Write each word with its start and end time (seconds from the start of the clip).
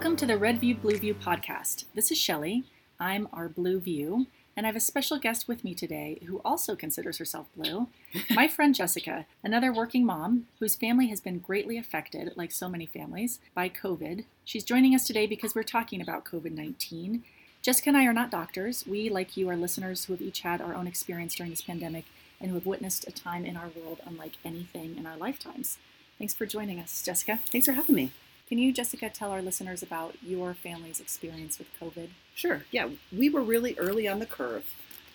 Welcome 0.00 0.16
to 0.16 0.24
the 0.24 0.38
Red 0.38 0.60
View 0.60 0.76
Blue 0.76 0.96
View 0.96 1.12
podcast. 1.12 1.84
This 1.94 2.10
is 2.10 2.16
Shelly. 2.16 2.64
I'm 2.98 3.28
our 3.34 3.50
Blue 3.50 3.78
View, 3.78 4.28
and 4.56 4.64
I 4.64 4.70
have 4.70 4.76
a 4.76 4.80
special 4.80 5.18
guest 5.18 5.46
with 5.46 5.62
me 5.62 5.74
today 5.74 6.20
who 6.24 6.40
also 6.42 6.74
considers 6.74 7.18
herself 7.18 7.48
blue. 7.54 7.86
My 8.30 8.48
friend 8.48 8.74
Jessica, 8.74 9.26
another 9.44 9.74
working 9.74 10.06
mom 10.06 10.46
whose 10.58 10.74
family 10.74 11.08
has 11.08 11.20
been 11.20 11.38
greatly 11.38 11.76
affected, 11.76 12.32
like 12.34 12.50
so 12.50 12.66
many 12.66 12.86
families, 12.86 13.40
by 13.54 13.68
COVID. 13.68 14.24
She's 14.42 14.64
joining 14.64 14.94
us 14.94 15.06
today 15.06 15.26
because 15.26 15.54
we're 15.54 15.64
talking 15.64 16.00
about 16.00 16.24
COVID 16.24 16.52
19. 16.52 17.22
Jessica 17.60 17.90
and 17.90 17.96
I 17.98 18.06
are 18.06 18.14
not 18.14 18.30
doctors. 18.30 18.86
We, 18.86 19.10
like 19.10 19.36
you, 19.36 19.50
are 19.50 19.56
listeners 19.56 20.06
who 20.06 20.14
have 20.14 20.22
each 20.22 20.40
had 20.40 20.62
our 20.62 20.74
own 20.74 20.86
experience 20.86 21.34
during 21.34 21.50
this 21.50 21.60
pandemic 21.60 22.06
and 22.40 22.48
who 22.48 22.54
have 22.54 22.64
witnessed 22.64 23.06
a 23.06 23.12
time 23.12 23.44
in 23.44 23.54
our 23.54 23.68
world 23.68 24.00
unlike 24.06 24.38
anything 24.46 24.96
in 24.96 25.04
our 25.04 25.18
lifetimes. 25.18 25.76
Thanks 26.16 26.32
for 26.32 26.46
joining 26.46 26.80
us, 26.80 27.02
Jessica. 27.02 27.40
Thanks 27.52 27.66
for 27.66 27.72
having 27.72 27.94
me. 27.94 28.12
Can 28.50 28.58
you, 28.58 28.72
Jessica, 28.72 29.08
tell 29.08 29.30
our 29.30 29.42
listeners 29.42 29.80
about 29.80 30.16
your 30.20 30.54
family's 30.54 30.98
experience 30.98 31.56
with 31.60 31.68
COVID? 31.80 32.08
Sure. 32.34 32.64
Yeah, 32.72 32.88
we 33.16 33.30
were 33.30 33.42
really 33.42 33.76
early 33.78 34.08
on 34.08 34.18
the 34.18 34.26
curve. 34.26 34.64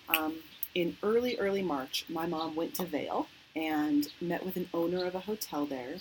Um, 0.08 0.36
in 0.74 0.96
early, 1.02 1.36
early 1.38 1.60
March, 1.60 2.06
my 2.08 2.24
mom 2.24 2.56
went 2.56 2.72
to 2.76 2.86
Vail 2.86 3.26
and 3.54 4.08
met 4.22 4.46
with 4.46 4.56
an 4.56 4.70
owner 4.72 5.04
of 5.04 5.14
a 5.14 5.20
hotel 5.20 5.66
there. 5.66 5.96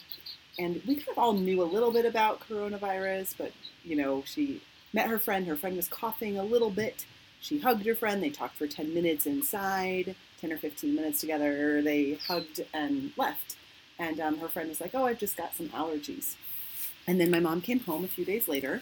And 0.58 0.82
we 0.88 0.96
kind 0.96 1.10
of 1.10 1.18
all 1.18 1.34
knew 1.34 1.62
a 1.62 1.66
little 1.66 1.92
bit 1.92 2.06
about 2.06 2.40
coronavirus, 2.40 3.36
but 3.38 3.52
you 3.84 3.98
know, 3.98 4.24
she 4.26 4.62
met 4.94 5.10
her 5.10 5.20
friend. 5.20 5.46
Her 5.46 5.58
friend 5.58 5.76
was 5.76 5.90
coughing 5.90 6.38
a 6.38 6.44
little 6.44 6.70
bit. 6.70 7.06
She 7.42 7.60
hugged 7.60 7.86
her 7.86 7.96
friend. 7.96 8.24
They 8.24 8.30
talked 8.30 8.56
for 8.56 8.66
10 8.66 8.94
minutes 8.94 9.26
inside, 9.26 10.16
10 10.40 10.54
or 10.54 10.58
15 10.58 10.96
minutes 10.96 11.20
together. 11.20 11.82
They 11.82 12.14
hugged 12.14 12.62
and 12.74 13.12
left. 13.18 13.58
And 14.00 14.22
um, 14.22 14.38
her 14.38 14.48
friend 14.48 14.70
was 14.70 14.80
like, 14.80 14.96
Oh, 14.96 15.04
I've 15.04 15.20
just 15.20 15.36
got 15.36 15.54
some 15.54 15.68
allergies. 15.70 16.36
And 17.08 17.20
then 17.20 17.30
my 17.30 17.40
mom 17.40 17.62
came 17.62 17.80
home 17.82 18.04
a 18.04 18.08
few 18.08 18.26
days 18.26 18.48
later, 18.48 18.82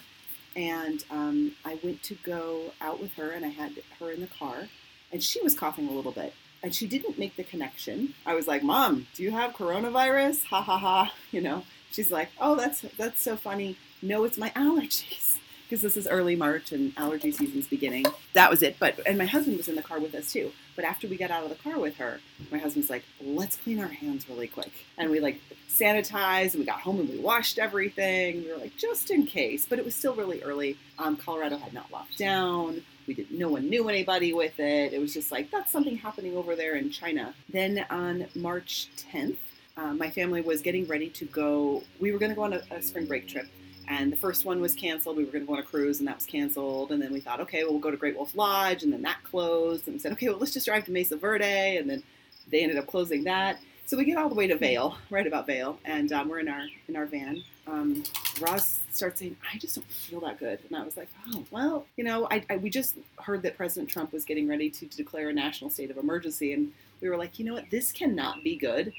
and 0.56 1.04
um, 1.10 1.52
I 1.64 1.78
went 1.82 2.02
to 2.04 2.14
go 2.14 2.72
out 2.80 3.00
with 3.00 3.14
her, 3.14 3.30
and 3.30 3.44
I 3.44 3.48
had 3.48 3.72
her 4.00 4.10
in 4.10 4.20
the 4.20 4.26
car, 4.26 4.68
and 5.12 5.22
she 5.22 5.42
was 5.42 5.54
coughing 5.54 5.88
a 5.88 5.92
little 5.92 6.12
bit, 6.12 6.32
and 6.62 6.74
she 6.74 6.86
didn't 6.86 7.18
make 7.18 7.36
the 7.36 7.44
connection. 7.44 8.14
I 8.24 8.34
was 8.34 8.46
like, 8.46 8.62
"Mom, 8.62 9.06
do 9.14 9.22
you 9.22 9.30
have 9.32 9.52
coronavirus?" 9.52 10.44
Ha 10.44 10.62
ha 10.62 10.78
ha! 10.78 11.14
You 11.30 11.40
know. 11.40 11.64
She's 11.92 12.10
like, 12.10 12.30
"Oh, 12.40 12.56
that's 12.56 12.80
that's 12.98 13.22
so 13.22 13.36
funny." 13.36 13.76
No, 14.02 14.24
it's 14.24 14.36
my 14.38 14.50
allergies 14.50 15.38
because 15.64 15.82
this 15.82 15.96
is 15.96 16.08
early 16.08 16.34
March 16.34 16.72
and 16.72 16.92
allergy 16.96 17.30
season's 17.30 17.68
beginning. 17.68 18.04
That 18.32 18.50
was 18.50 18.62
it. 18.62 18.76
But 18.78 18.98
and 19.06 19.16
my 19.18 19.26
husband 19.26 19.56
was 19.58 19.68
in 19.68 19.76
the 19.76 19.82
car 19.82 20.00
with 20.00 20.14
us 20.14 20.32
too. 20.32 20.52
But 20.76 20.84
after 20.84 21.06
we 21.06 21.16
got 21.16 21.30
out 21.30 21.44
of 21.44 21.50
the 21.50 21.56
car 21.56 21.78
with 21.78 21.96
her, 21.96 22.20
my 22.50 22.58
husband's 22.58 22.90
like, 22.90 23.04
"Let's 23.20 23.56
clean 23.56 23.78
our 23.78 23.88
hands 23.88 24.28
really 24.28 24.48
quick." 24.48 24.72
And 24.98 25.10
we 25.10 25.20
like 25.20 25.40
sanitized. 25.74 26.52
And 26.54 26.60
we 26.60 26.64
got 26.64 26.80
home 26.80 27.00
and 27.00 27.08
we 27.08 27.18
washed 27.18 27.58
everything. 27.58 28.44
We 28.44 28.52
were 28.52 28.58
like, 28.58 28.76
just 28.76 29.10
in 29.10 29.26
case. 29.26 29.66
But 29.68 29.78
it 29.78 29.84
was 29.84 29.94
still 29.94 30.14
really 30.14 30.42
early. 30.42 30.76
Um, 30.98 31.16
Colorado 31.16 31.58
had 31.58 31.72
not 31.72 31.90
locked 31.90 32.18
down. 32.18 32.82
We 33.06 33.14
didn't. 33.14 33.38
No 33.38 33.48
one 33.48 33.68
knew 33.68 33.88
anybody 33.88 34.32
with 34.32 34.58
it. 34.58 34.92
It 34.92 35.00
was 35.00 35.12
just 35.12 35.30
like 35.30 35.50
that's 35.50 35.70
something 35.70 35.96
happening 35.96 36.36
over 36.36 36.56
there 36.56 36.76
in 36.76 36.90
China. 36.90 37.34
Then 37.50 37.84
on 37.90 38.26
March 38.34 38.88
10th, 39.12 39.36
uh, 39.76 39.92
my 39.92 40.10
family 40.10 40.40
was 40.40 40.62
getting 40.62 40.86
ready 40.86 41.10
to 41.10 41.24
go. 41.26 41.82
We 42.00 42.12
were 42.12 42.18
going 42.18 42.30
to 42.30 42.36
go 42.36 42.44
on 42.44 42.54
a, 42.54 42.62
a 42.70 42.80
spring 42.80 43.06
break 43.06 43.28
trip 43.28 43.46
and 43.88 44.12
the 44.12 44.16
first 44.16 44.44
one 44.44 44.60
was 44.60 44.74
canceled. 44.74 45.16
We 45.16 45.24
were 45.24 45.32
going 45.32 45.44
to 45.44 45.46
go 45.46 45.54
on 45.54 45.60
a 45.60 45.64
cruise, 45.64 45.98
and 45.98 46.08
that 46.08 46.16
was 46.16 46.26
canceled. 46.26 46.92
And 46.92 47.02
then 47.02 47.12
we 47.12 47.20
thought, 47.20 47.40
okay, 47.40 47.64
well, 47.64 47.72
we'll 47.72 47.80
go 47.80 47.90
to 47.90 47.96
Great 47.96 48.16
Wolf 48.16 48.34
Lodge, 48.34 48.82
and 48.82 48.92
then 48.92 49.02
that 49.02 49.22
closed. 49.24 49.86
And 49.86 49.94
we 49.94 49.98
said, 49.98 50.12
okay, 50.12 50.28
well, 50.28 50.38
let's 50.38 50.52
just 50.52 50.66
drive 50.66 50.84
to 50.86 50.92
Mesa 50.92 51.16
Verde, 51.16 51.76
and 51.76 51.88
then 51.88 52.02
they 52.50 52.62
ended 52.62 52.78
up 52.78 52.86
closing 52.86 53.24
that. 53.24 53.58
So 53.86 53.98
we 53.98 54.04
get 54.06 54.16
all 54.16 54.30
the 54.30 54.34
way 54.34 54.46
to 54.46 54.56
Vail, 54.56 54.96
right 55.10 55.26
about 55.26 55.46
Vail, 55.46 55.78
and 55.84 56.10
um, 56.10 56.28
we're 56.30 56.38
in 56.38 56.48
our 56.48 56.62
in 56.88 56.96
our 56.96 57.04
van. 57.04 57.44
Um, 57.66 58.02
Ross 58.40 58.80
starts 58.90 59.20
saying, 59.20 59.36
"I 59.52 59.58
just 59.58 59.74
don't 59.74 59.86
feel 59.90 60.20
that 60.20 60.38
good," 60.38 60.58
and 60.66 60.76
I 60.76 60.82
was 60.82 60.96
like, 60.96 61.08
"Oh, 61.28 61.44
well, 61.50 61.86
you 61.96 62.04
know, 62.04 62.26
I, 62.30 62.42
I, 62.48 62.56
we 62.56 62.70
just 62.70 62.96
heard 63.18 63.42
that 63.42 63.58
President 63.58 63.90
Trump 63.90 64.12
was 64.12 64.24
getting 64.24 64.48
ready 64.48 64.70
to, 64.70 64.86
to, 64.86 64.96
declare 64.96 65.28
a 65.28 65.34
national 65.34 65.68
state 65.68 65.90
of 65.90 65.98
emergency, 65.98 66.54
and 66.54 66.72
we 67.02 67.10
were 67.10 67.16
like, 67.18 67.38
you 67.38 67.44
know 67.44 67.52
what, 67.52 67.70
this 67.70 67.92
cannot 67.92 68.42
be 68.42 68.56
good." 68.56 68.92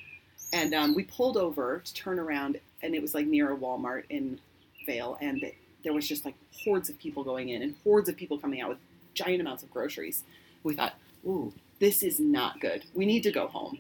And 0.53 0.75
um, 0.75 0.93
we 0.93 1.03
pulled 1.03 1.37
over 1.37 1.81
to 1.83 1.93
turn 1.95 2.19
around, 2.19 2.59
and 2.83 2.93
it 2.93 3.01
was 3.01 3.15
like 3.15 3.25
near 3.25 3.51
a 3.53 3.57
Walmart 3.57 4.03
in 4.11 4.39
Vail, 4.85 5.18
and 5.22 5.51
there 5.84 5.94
was 5.94 6.07
just 6.07 6.25
like 6.25 6.35
hordes 6.63 6.90
of 6.90 6.97
people 6.97 7.23
going 7.23 7.50
in 7.50 7.62
and 7.62 7.75
hordes 7.84 8.09
of 8.09 8.16
people 8.16 8.38
coming 8.38 8.62
out 8.62 8.69
with 8.69 8.78
giant 9.13 9.41
amounts 9.41 9.63
of 9.63 9.72
groceries. 9.72 10.23
We 10.63 10.75
thought, 10.75 10.94
ooh, 11.25 11.53
this 11.79 12.03
is 12.03 12.19
not 12.19 12.59
good. 12.59 12.85
We 12.94 13.06
need 13.06 13.23
to 13.23 13.31
go 13.31 13.47
home. 13.47 13.78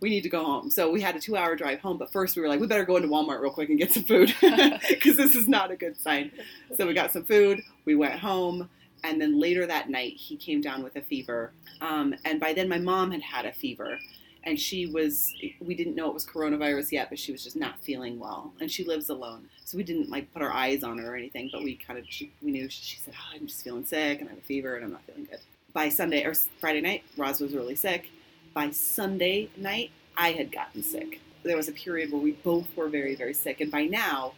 We 0.00 0.10
need 0.10 0.22
to 0.22 0.28
go 0.28 0.44
home. 0.44 0.70
So 0.70 0.90
we 0.90 1.00
had 1.00 1.16
a 1.16 1.20
two 1.20 1.36
hour 1.36 1.56
drive 1.56 1.80
home, 1.80 1.96
but 1.96 2.12
first 2.12 2.36
we 2.36 2.42
were 2.42 2.48
like, 2.48 2.60
we 2.60 2.66
better 2.66 2.84
go 2.84 2.96
into 2.96 3.08
Walmart 3.08 3.40
real 3.40 3.50
quick 3.52 3.70
and 3.70 3.78
get 3.78 3.92
some 3.92 4.04
food 4.04 4.34
because 4.88 5.16
this 5.16 5.34
is 5.34 5.48
not 5.48 5.70
a 5.70 5.76
good 5.76 5.98
sign. 5.98 6.30
So 6.76 6.86
we 6.86 6.94
got 6.94 7.12
some 7.12 7.24
food, 7.24 7.62
we 7.84 7.94
went 7.94 8.18
home, 8.18 8.68
and 9.04 9.20
then 9.20 9.40
later 9.40 9.66
that 9.66 9.88
night 9.88 10.14
he 10.14 10.36
came 10.36 10.60
down 10.60 10.82
with 10.82 10.96
a 10.96 11.02
fever. 11.02 11.52
Um, 11.80 12.14
and 12.24 12.38
by 12.40 12.52
then 12.52 12.68
my 12.68 12.78
mom 12.78 13.10
had 13.10 13.22
had 13.22 13.46
a 13.46 13.52
fever 13.52 13.98
and 14.46 14.58
she 14.58 14.86
was 14.86 15.34
we 15.60 15.74
didn't 15.74 15.96
know 15.96 16.08
it 16.08 16.14
was 16.14 16.24
coronavirus 16.24 16.92
yet 16.92 17.10
but 17.10 17.18
she 17.18 17.32
was 17.32 17.44
just 17.44 17.56
not 17.56 17.78
feeling 17.82 18.18
well. 18.18 18.52
And 18.60 18.70
she 18.70 18.84
lives 18.84 19.10
alone. 19.10 19.48
So 19.64 19.76
we 19.76 19.82
didn't 19.82 20.08
like 20.08 20.32
put 20.32 20.40
our 20.40 20.52
eyes 20.52 20.82
on 20.84 20.98
her 20.98 21.12
or 21.12 21.16
anything 21.16 21.50
but 21.52 21.62
we 21.62 21.74
kind 21.74 21.98
of 21.98 22.06
she, 22.08 22.32
we 22.40 22.52
knew 22.52 22.68
she, 22.70 22.96
said 22.96 23.12
oh, 23.16 23.34
i'm 23.36 23.46
just 23.46 23.62
feeling 23.62 23.84
sick 23.84 24.20
and 24.20 24.28
i 24.28 24.32
have 24.32 24.38
a 24.38 24.42
fever 24.42 24.76
and 24.76 24.84
i'm 24.84 24.92
not 24.92 25.02
feeling 25.02 25.24
good. 25.24 25.40
By 25.72 25.90
sunday 25.90 26.24
or 26.24 26.34
friday 26.60 26.80
night 26.80 27.02
roz 27.16 27.40
was 27.40 27.52
really 27.52 27.76
sick. 27.76 28.08
By 28.54 28.70
sunday 28.70 29.50
night 29.56 29.90
i 30.16 30.30
had 30.32 30.50
gotten 30.52 30.82
sick. 30.82 31.20
There 31.42 31.56
was 31.56 31.68
a 31.68 31.72
period 31.72 32.10
where 32.10 32.22
we 32.22 32.32
both 32.32 32.74
were 32.76 32.88
very 32.88 33.16
very 33.16 33.34
sick 33.34 33.60
and 33.60 33.70
by 33.70 33.84
now 33.84 34.34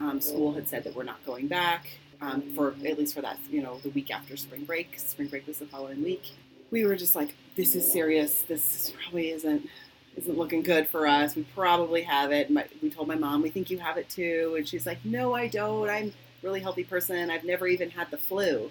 um, 0.00 0.20
school 0.20 0.52
had 0.54 0.68
said 0.68 0.84
that 0.84 0.94
we're 0.94 1.02
not 1.02 1.24
going 1.26 1.48
back 1.48 1.86
um, 2.20 2.42
for 2.54 2.74
at 2.84 2.98
least 2.98 3.14
for 3.14 3.22
that 3.22 3.38
you 3.50 3.62
know 3.62 3.78
the 3.78 3.90
week 3.90 4.10
after 4.10 4.36
spring 4.36 4.64
break 4.64 4.98
spring 4.98 5.28
break 5.28 5.46
was 5.46 5.58
the 5.58 5.66
following 5.66 6.02
week. 6.02 6.32
We 6.70 6.84
were 6.84 6.96
just 6.96 7.16
like, 7.16 7.34
this 7.58 7.74
is 7.74 7.90
serious. 7.90 8.42
This 8.42 8.92
probably 9.02 9.30
isn't 9.30 9.68
isn't 10.16 10.38
looking 10.38 10.62
good 10.62 10.86
for 10.86 11.06
us. 11.08 11.34
We 11.34 11.42
probably 11.54 12.02
have 12.02 12.30
it. 12.30 12.50
My, 12.50 12.64
we 12.80 12.88
told 12.88 13.08
my 13.08 13.16
mom, 13.16 13.42
we 13.42 13.50
think 13.50 13.68
you 13.68 13.78
have 13.78 13.98
it 13.98 14.08
too, 14.08 14.54
and 14.56 14.66
she's 14.66 14.86
like, 14.86 15.04
no, 15.04 15.34
I 15.34 15.48
don't. 15.48 15.90
I'm 15.90 16.08
a 16.08 16.12
really 16.42 16.60
healthy 16.60 16.84
person. 16.84 17.30
I've 17.30 17.44
never 17.44 17.66
even 17.66 17.90
had 17.90 18.10
the 18.12 18.16
flu, 18.16 18.70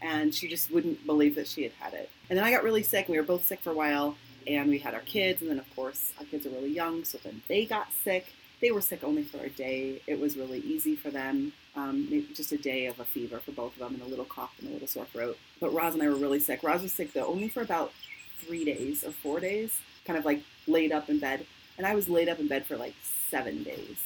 and 0.00 0.34
she 0.34 0.48
just 0.48 0.70
wouldn't 0.70 1.06
believe 1.06 1.34
that 1.34 1.46
she 1.46 1.62
had 1.62 1.72
had 1.78 1.92
it. 1.92 2.10
And 2.30 2.38
then 2.38 2.44
I 2.44 2.50
got 2.50 2.64
really 2.64 2.82
sick. 2.82 3.06
We 3.08 3.18
were 3.18 3.22
both 3.22 3.46
sick 3.46 3.60
for 3.60 3.70
a 3.70 3.74
while, 3.74 4.16
and 4.46 4.70
we 4.70 4.78
had 4.78 4.94
our 4.94 5.00
kids, 5.00 5.42
and 5.42 5.50
then 5.50 5.58
of 5.58 5.76
course 5.76 6.14
our 6.18 6.24
kids 6.24 6.46
are 6.46 6.50
really 6.50 6.72
young, 6.72 7.04
so 7.04 7.18
then 7.22 7.42
they 7.48 7.66
got 7.66 7.92
sick. 7.92 8.32
They 8.62 8.70
were 8.70 8.82
sick 8.82 9.04
only 9.04 9.24
for 9.24 9.38
a 9.38 9.50
day. 9.50 10.00
It 10.06 10.18
was 10.18 10.38
really 10.38 10.60
easy 10.60 10.96
for 10.96 11.10
them. 11.10 11.52
Um, 11.80 12.26
just 12.34 12.52
a 12.52 12.58
day 12.58 12.86
of 12.86 13.00
a 13.00 13.04
fever 13.04 13.38
for 13.38 13.52
both 13.52 13.72
of 13.74 13.78
them 13.78 13.94
and 13.94 14.02
a 14.02 14.06
little 14.06 14.24
cough 14.24 14.54
and 14.58 14.68
a 14.68 14.72
little 14.72 14.88
sore 14.88 15.06
throat. 15.06 15.38
But 15.60 15.72
Roz 15.72 15.94
and 15.94 16.02
I 16.02 16.08
were 16.08 16.16
really 16.16 16.40
sick. 16.40 16.62
Roz 16.62 16.82
was 16.82 16.92
sick 16.92 17.12
though, 17.12 17.26
only 17.26 17.48
for 17.48 17.62
about 17.62 17.92
three 18.38 18.64
days 18.64 19.04
or 19.04 19.12
four 19.12 19.40
days, 19.40 19.78
kind 20.04 20.18
of 20.18 20.24
like 20.24 20.42
laid 20.66 20.92
up 20.92 21.08
in 21.08 21.18
bed. 21.18 21.46
And 21.78 21.86
I 21.86 21.94
was 21.94 22.08
laid 22.08 22.28
up 22.28 22.38
in 22.38 22.48
bed 22.48 22.66
for 22.66 22.76
like 22.76 22.94
seven 23.30 23.62
days. 23.62 23.98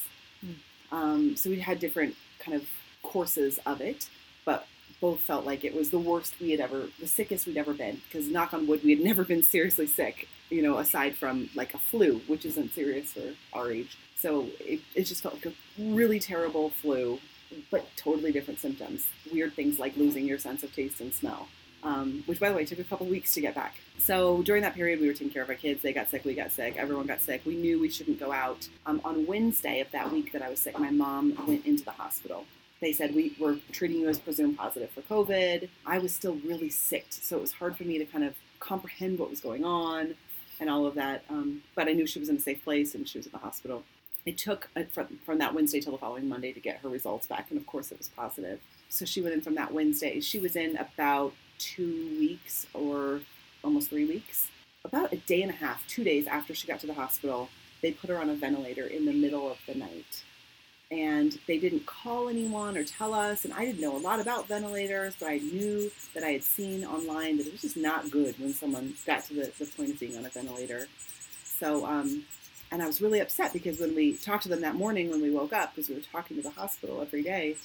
Mm. 0.45 0.55
Um, 0.91 1.35
so 1.35 1.49
we 1.49 1.59
had 1.59 1.79
different 1.79 2.15
kind 2.39 2.55
of 2.55 2.67
courses 3.03 3.59
of 3.65 3.81
it, 3.81 4.09
but 4.45 4.67
both 5.01 5.19
felt 5.19 5.45
like 5.45 5.65
it 5.65 5.75
was 5.75 5.89
the 5.89 5.99
worst 5.99 6.35
we 6.39 6.51
had 6.51 6.59
ever, 6.59 6.87
the 6.99 7.07
sickest 7.07 7.45
we'd 7.45 7.57
ever 7.57 7.73
been. 7.73 8.01
Because 8.07 8.27
knock 8.27 8.53
on 8.53 8.67
wood, 8.67 8.81
we 8.83 8.91
had 8.91 8.99
never 9.11 9.23
been 9.25 9.43
seriously 9.43 9.87
sick, 9.87 10.27
you 10.49 10.61
know, 10.61 10.77
aside 10.77 11.15
from 11.15 11.49
like 11.55 11.73
a 11.73 11.77
flu, 11.77 12.21
which 12.27 12.45
isn't 12.45 12.73
serious 12.73 13.13
for 13.13 13.33
our 13.53 13.71
age. 13.71 13.97
So 14.15 14.47
it, 14.59 14.79
it 14.93 15.03
just 15.03 15.23
felt 15.23 15.35
like 15.35 15.47
a 15.47 15.53
really 15.77 16.19
terrible 16.19 16.69
flu 16.69 17.19
but 17.71 17.87
totally 17.95 18.31
different 18.31 18.59
symptoms. 18.59 19.07
Weird 19.31 19.53
things 19.53 19.79
like 19.79 19.95
losing 19.97 20.25
your 20.25 20.37
sense 20.37 20.63
of 20.63 20.73
taste 20.73 21.01
and 21.01 21.13
smell, 21.13 21.47
um, 21.83 22.23
which, 22.25 22.39
by 22.39 22.49
the 22.49 22.55
way, 22.55 22.65
took 22.65 22.79
a 22.79 22.83
couple 22.83 23.05
weeks 23.05 23.33
to 23.33 23.41
get 23.41 23.55
back. 23.55 23.75
So 23.97 24.41
during 24.43 24.61
that 24.63 24.75
period, 24.75 24.99
we 24.99 25.07
were 25.07 25.13
taking 25.13 25.29
care 25.29 25.43
of 25.43 25.49
our 25.49 25.55
kids. 25.55 25.81
They 25.81 25.93
got 25.93 26.09
sick, 26.09 26.25
we 26.25 26.33
got 26.33 26.51
sick, 26.51 26.75
everyone 26.77 27.05
got 27.05 27.21
sick. 27.21 27.41
We 27.45 27.55
knew 27.55 27.79
we 27.79 27.89
shouldn't 27.89 28.19
go 28.19 28.31
out. 28.31 28.67
Um, 28.85 29.01
on 29.03 29.25
Wednesday 29.25 29.79
of 29.79 29.91
that 29.91 30.11
week 30.11 30.31
that 30.33 30.41
I 30.41 30.49
was 30.49 30.59
sick, 30.59 30.77
my 30.79 30.91
mom 30.91 31.35
went 31.47 31.65
into 31.65 31.83
the 31.83 31.91
hospital. 31.91 32.45
They 32.81 32.91
said 32.91 33.15
we 33.15 33.35
were 33.39 33.57
treating 33.71 34.01
you 34.01 34.09
as 34.09 34.19
presumed 34.19 34.57
positive 34.57 34.91
for 34.91 35.01
COVID. 35.01 35.69
I 35.85 35.97
was 35.97 36.13
still 36.13 36.35
really 36.45 36.69
sick, 36.69 37.05
so 37.09 37.37
it 37.37 37.41
was 37.41 37.53
hard 37.53 37.77
for 37.77 37.83
me 37.83 37.97
to 37.97 38.05
kind 38.05 38.23
of 38.23 38.35
comprehend 38.59 39.17
what 39.19 39.29
was 39.29 39.39
going 39.39 39.63
on 39.63 40.15
and 40.59 40.69
all 40.69 40.85
of 40.85 40.95
that. 40.95 41.23
Um, 41.29 41.61
but 41.75 41.87
I 41.87 41.93
knew 41.93 42.05
she 42.07 42.19
was 42.19 42.29
in 42.29 42.37
a 42.37 42.39
safe 42.39 42.63
place 42.63 42.95
and 42.95 43.07
she 43.07 43.17
was 43.17 43.25
at 43.25 43.31
the 43.31 43.37
hospital 43.37 43.83
it 44.25 44.37
took 44.37 44.69
uh, 44.75 44.83
from, 44.91 45.19
from 45.25 45.37
that 45.37 45.53
Wednesday 45.53 45.79
till 45.79 45.91
the 45.91 45.97
following 45.97 46.27
Monday 46.27 46.51
to 46.51 46.59
get 46.59 46.79
her 46.79 46.89
results 46.89 47.27
back, 47.27 47.47
and 47.49 47.59
of 47.59 47.65
course 47.67 47.91
it 47.91 47.97
was 47.97 48.09
positive. 48.09 48.59
So 48.89 49.05
she 49.05 49.21
went 49.21 49.35
in 49.35 49.41
from 49.41 49.55
that 49.55 49.73
Wednesday. 49.73 50.19
She 50.19 50.39
was 50.39 50.55
in 50.55 50.77
about 50.77 51.33
two 51.57 52.17
weeks 52.19 52.65
or 52.73 53.21
almost 53.63 53.89
three 53.89 54.05
weeks. 54.05 54.47
About 54.83 55.13
a 55.13 55.17
day 55.17 55.41
and 55.41 55.51
a 55.51 55.55
half, 55.55 55.87
two 55.87 56.03
days 56.03 56.27
after 56.27 56.53
she 56.53 56.67
got 56.67 56.79
to 56.79 56.87
the 56.87 56.93
hospital, 56.93 57.49
they 57.81 57.91
put 57.91 58.09
her 58.09 58.19
on 58.19 58.29
a 58.29 58.35
ventilator 58.35 58.85
in 58.85 59.05
the 59.05 59.13
middle 59.13 59.49
of 59.49 59.57
the 59.67 59.75
night. 59.75 60.23
And 60.91 61.37
they 61.47 61.57
didn't 61.57 61.87
call 61.87 62.29
anyone 62.29 62.77
or 62.77 62.83
tell 62.83 63.13
us. 63.13 63.43
And 63.43 63.53
I 63.53 63.65
didn't 63.65 63.81
know 63.81 63.95
a 63.95 63.99
lot 63.99 64.19
about 64.19 64.47
ventilators, 64.47 65.15
but 65.19 65.27
I 65.27 65.37
knew 65.39 65.91
that 66.13 66.23
I 66.23 66.29
had 66.29 66.43
seen 66.43 66.85
online 66.85 67.37
that 67.37 67.47
it 67.47 67.51
was 67.51 67.61
just 67.61 67.77
not 67.77 68.11
good 68.11 68.39
when 68.39 68.53
someone 68.53 68.93
got 69.05 69.25
to 69.25 69.33
the, 69.33 69.51
the 69.57 69.65
point 69.65 69.89
of 69.89 69.99
being 69.99 70.15
on 70.15 70.25
a 70.25 70.29
ventilator. 70.29 70.87
So 71.43 71.85
um, 71.87 72.25
and 72.71 72.81
I 72.81 72.87
was 72.87 73.01
really 73.01 73.19
upset 73.19 73.53
because 73.53 73.79
when 73.79 73.95
we 73.95 74.13
talked 74.17 74.43
to 74.43 74.49
them 74.49 74.61
that 74.61 74.75
morning 74.75 75.09
when 75.09 75.21
we 75.21 75.29
woke 75.29 75.53
up, 75.53 75.75
because 75.75 75.89
we 75.89 75.95
were 75.95 76.01
talking 76.01 76.37
to 76.37 76.43
the 76.43 76.51
hospital 76.51 77.01
every 77.01 77.23
day, 77.23 77.55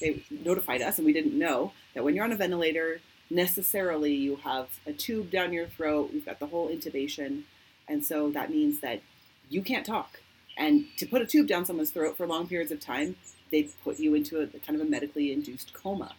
they 0.00 0.22
notified 0.30 0.82
us, 0.82 0.98
and 0.98 1.06
we 1.06 1.12
didn't 1.12 1.38
know 1.38 1.72
that 1.94 2.04
when 2.04 2.14
you're 2.14 2.24
on 2.24 2.32
a 2.32 2.36
ventilator, 2.36 3.00
necessarily 3.30 4.14
you 4.14 4.36
have 4.36 4.68
a 4.86 4.92
tube 4.92 5.30
down 5.30 5.52
your 5.52 5.66
throat, 5.66 6.10
you've 6.12 6.26
got 6.26 6.38
the 6.38 6.46
whole 6.46 6.68
intubation, 6.68 7.42
and 7.88 8.04
so 8.04 8.30
that 8.30 8.50
means 8.50 8.80
that 8.80 9.00
you 9.48 9.62
can't 9.62 9.86
talk. 9.86 10.20
And 10.56 10.86
to 10.96 11.06
put 11.06 11.22
a 11.22 11.26
tube 11.26 11.46
down 11.46 11.64
someone's 11.64 11.90
throat 11.90 12.16
for 12.16 12.26
long 12.26 12.48
periods 12.48 12.72
of 12.72 12.80
time, 12.80 13.16
they 13.50 13.64
put 13.84 13.98
you 13.98 14.14
into 14.14 14.40
a 14.40 14.46
kind 14.46 14.80
of 14.80 14.86
a 14.86 14.88
medically 14.88 15.32
induced 15.32 15.72
coma. 15.72 16.14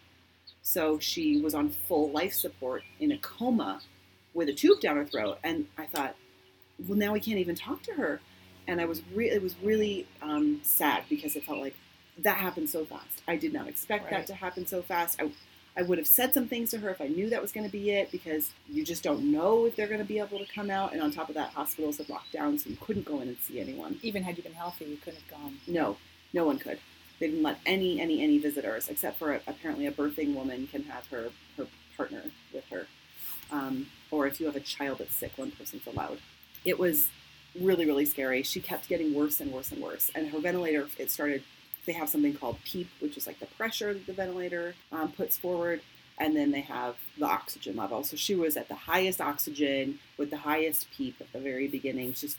So 0.62 0.98
she 0.98 1.40
was 1.40 1.54
on 1.54 1.70
full 1.70 2.10
life 2.10 2.34
support 2.34 2.82
in 3.00 3.12
a 3.12 3.18
coma 3.18 3.80
with 4.34 4.48
a 4.48 4.52
tube 4.52 4.80
down 4.80 4.96
her 4.96 5.04
throat, 5.04 5.38
and 5.42 5.66
I 5.76 5.86
thought, 5.86 6.14
well, 6.86 6.98
now 6.98 7.12
we 7.12 7.20
can't 7.20 7.38
even 7.38 7.54
talk 7.54 7.82
to 7.84 7.94
her. 7.94 8.20
And 8.68 8.80
I 8.80 8.84
was 8.84 9.02
re- 9.14 9.30
it 9.30 9.42
was 9.42 9.56
really 9.62 10.06
um, 10.22 10.60
sad 10.62 11.02
because 11.08 11.34
it 11.34 11.44
felt 11.44 11.58
like 11.58 11.74
that 12.18 12.36
happened 12.36 12.68
so 12.68 12.84
fast. 12.84 13.22
I 13.26 13.36
did 13.36 13.52
not 13.52 13.66
expect 13.68 14.04
Right. 14.04 14.12
that 14.12 14.26
to 14.28 14.34
happen 14.34 14.66
so 14.66 14.82
fast. 14.82 15.20
I, 15.20 15.30
I 15.76 15.82
would 15.82 15.98
have 15.98 16.06
said 16.06 16.34
some 16.34 16.48
things 16.48 16.70
to 16.72 16.78
her 16.78 16.90
if 16.90 17.00
I 17.00 17.06
knew 17.06 17.30
that 17.30 17.40
was 17.40 17.50
going 17.52 17.64
to 17.66 17.72
be 17.72 17.90
it 17.90 18.10
because 18.12 18.50
you 18.68 18.84
just 18.84 19.02
don't 19.02 19.32
know 19.32 19.64
if 19.66 19.74
they're 19.76 19.86
going 19.88 20.00
to 20.00 20.04
be 20.06 20.18
able 20.18 20.38
to 20.38 20.46
come 20.52 20.70
out. 20.70 20.92
And 20.92 21.00
on 21.02 21.10
top 21.12 21.28
of 21.28 21.34
that, 21.36 21.50
hospitals 21.50 21.98
have 21.98 22.08
locked 22.10 22.32
down, 22.32 22.58
so 22.58 22.68
you 22.70 22.76
couldn't 22.80 23.04
go 23.06 23.20
in 23.20 23.28
and 23.28 23.38
see 23.38 23.58
anyone. 23.60 23.98
Even 24.02 24.22
had 24.22 24.36
you 24.36 24.42
been 24.42 24.52
healthy, 24.54 24.84
you 24.86 24.96
couldn't 24.98 25.20
have 25.20 25.30
gone. 25.30 25.58
No, 25.66 25.96
no 26.32 26.44
one 26.44 26.58
could. 26.58 26.78
They 27.20 27.28
didn't 27.28 27.42
let 27.42 27.58
any, 27.64 28.00
any, 28.00 28.22
any 28.22 28.38
visitors, 28.38 28.88
except 28.88 29.18
for 29.18 29.32
apparently 29.46 29.86
a 29.86 29.92
birthing 29.92 30.34
woman 30.34 30.66
can 30.66 30.82
have 30.84 31.06
her 31.08 31.30
her 31.56 31.66
partner 31.96 32.22
with 32.54 32.64
her, 32.70 32.86
um, 33.50 33.86
or 34.12 34.26
if 34.28 34.38
you 34.38 34.46
have 34.46 34.54
a 34.54 34.60
child 34.60 34.98
that's 34.98 35.14
sick, 35.16 35.32
one 35.36 35.50
person's 35.50 35.84
allowed. 35.86 36.18
It 36.64 36.78
was 36.78 37.08
really, 37.60 37.86
really 37.86 38.04
scary. 38.04 38.42
She 38.42 38.60
kept 38.60 38.88
getting 38.88 39.14
worse 39.14 39.40
and 39.40 39.52
worse 39.52 39.72
and 39.72 39.82
worse, 39.82 40.10
and 40.14 40.28
her 40.28 40.40
ventilator 40.40 40.88
it 40.98 41.10
started. 41.10 41.42
They 41.86 41.92
have 41.92 42.08
something 42.08 42.34
called 42.34 42.58
PEEP, 42.64 42.88
which 43.00 43.16
is 43.16 43.26
like 43.26 43.40
the 43.40 43.46
pressure 43.46 43.94
that 43.94 44.06
the 44.06 44.12
ventilator 44.12 44.74
um, 44.92 45.12
puts 45.12 45.38
forward, 45.38 45.80
and 46.18 46.36
then 46.36 46.50
they 46.50 46.60
have 46.60 46.96
the 47.18 47.26
oxygen 47.26 47.76
level. 47.76 48.04
So 48.04 48.16
she 48.16 48.34
was 48.34 48.56
at 48.56 48.68
the 48.68 48.74
highest 48.74 49.20
oxygen 49.20 49.98
with 50.18 50.30
the 50.30 50.38
highest 50.38 50.90
PEEP 50.90 51.16
at 51.20 51.32
the 51.32 51.40
very 51.40 51.66
beginning, 51.66 52.12
just 52.12 52.36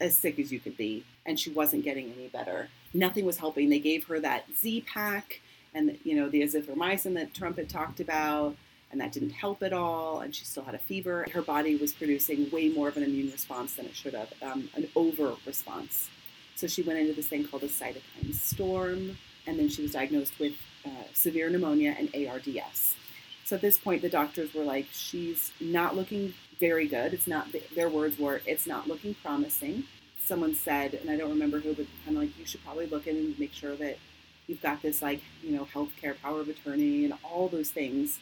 as 0.00 0.16
sick 0.16 0.38
as 0.38 0.50
you 0.50 0.60
could 0.60 0.76
be, 0.76 1.04
and 1.26 1.38
she 1.38 1.50
wasn't 1.50 1.84
getting 1.84 2.12
any 2.16 2.28
better. 2.28 2.68
Nothing 2.94 3.26
was 3.26 3.36
helping. 3.36 3.68
They 3.68 3.80
gave 3.80 4.06
her 4.06 4.18
that 4.20 4.46
Z-Pak 4.56 5.40
and 5.74 5.98
you 6.04 6.16
know 6.16 6.28
the 6.28 6.42
azithromycin 6.42 7.14
that 7.14 7.34
Trump 7.34 7.56
had 7.56 7.68
talked 7.68 8.00
about, 8.00 8.56
and 8.90 9.00
that 9.00 9.12
didn't 9.12 9.30
help 9.30 9.62
at 9.62 9.72
all. 9.72 10.20
And 10.20 10.34
she 10.34 10.44
still 10.44 10.64
had 10.64 10.74
a 10.74 10.78
fever. 10.78 11.26
Her 11.32 11.42
body 11.42 11.76
was 11.76 11.92
producing 11.92 12.50
way 12.50 12.68
more 12.68 12.88
of 12.88 12.96
an 12.96 13.02
immune 13.02 13.30
response 13.30 13.74
than 13.74 13.86
it 13.86 13.94
should 13.94 14.14
have, 14.14 14.32
um, 14.42 14.68
an 14.74 14.88
over 14.96 15.34
response. 15.46 16.08
So 16.56 16.66
she 16.66 16.82
went 16.82 16.98
into 16.98 17.14
this 17.14 17.28
thing 17.28 17.46
called 17.46 17.62
a 17.62 17.68
cytokine 17.68 18.34
storm, 18.34 19.16
and 19.46 19.58
then 19.58 19.68
she 19.68 19.82
was 19.82 19.92
diagnosed 19.92 20.38
with 20.38 20.52
uh, 20.84 21.04
severe 21.14 21.48
pneumonia 21.48 21.94
and 21.98 22.14
ARDS. 22.14 22.96
So 23.44 23.56
at 23.56 23.62
this 23.62 23.78
point, 23.78 24.02
the 24.02 24.08
doctors 24.08 24.54
were 24.54 24.62
like, 24.62 24.86
"She's 24.92 25.52
not 25.60 25.96
looking 25.96 26.34
very 26.58 26.86
good. 26.86 27.14
It's 27.14 27.26
not." 27.26 27.48
Their 27.74 27.88
words 27.88 28.18
were, 28.18 28.42
"It's 28.46 28.66
not 28.66 28.86
looking 28.88 29.14
promising." 29.14 29.84
Someone 30.24 30.54
said, 30.54 30.94
and 30.94 31.10
I 31.10 31.16
don't 31.16 31.30
remember 31.30 31.58
who, 31.60 31.74
but 31.74 31.86
kind 32.04 32.16
of 32.16 32.22
like, 32.22 32.38
"You 32.38 32.46
should 32.46 32.62
probably 32.62 32.86
look 32.86 33.06
in 33.06 33.16
and 33.16 33.38
make 33.38 33.52
sure 33.52 33.74
that 33.76 33.98
you've 34.46 34.60
got 34.60 34.82
this 34.82 35.02
like 35.02 35.22
you 35.42 35.52
know 35.52 35.66
healthcare 35.74 36.20
power 36.20 36.40
of 36.40 36.48
attorney 36.48 37.04
and 37.04 37.14
all 37.24 37.48
those 37.48 37.70
things." 37.70 38.18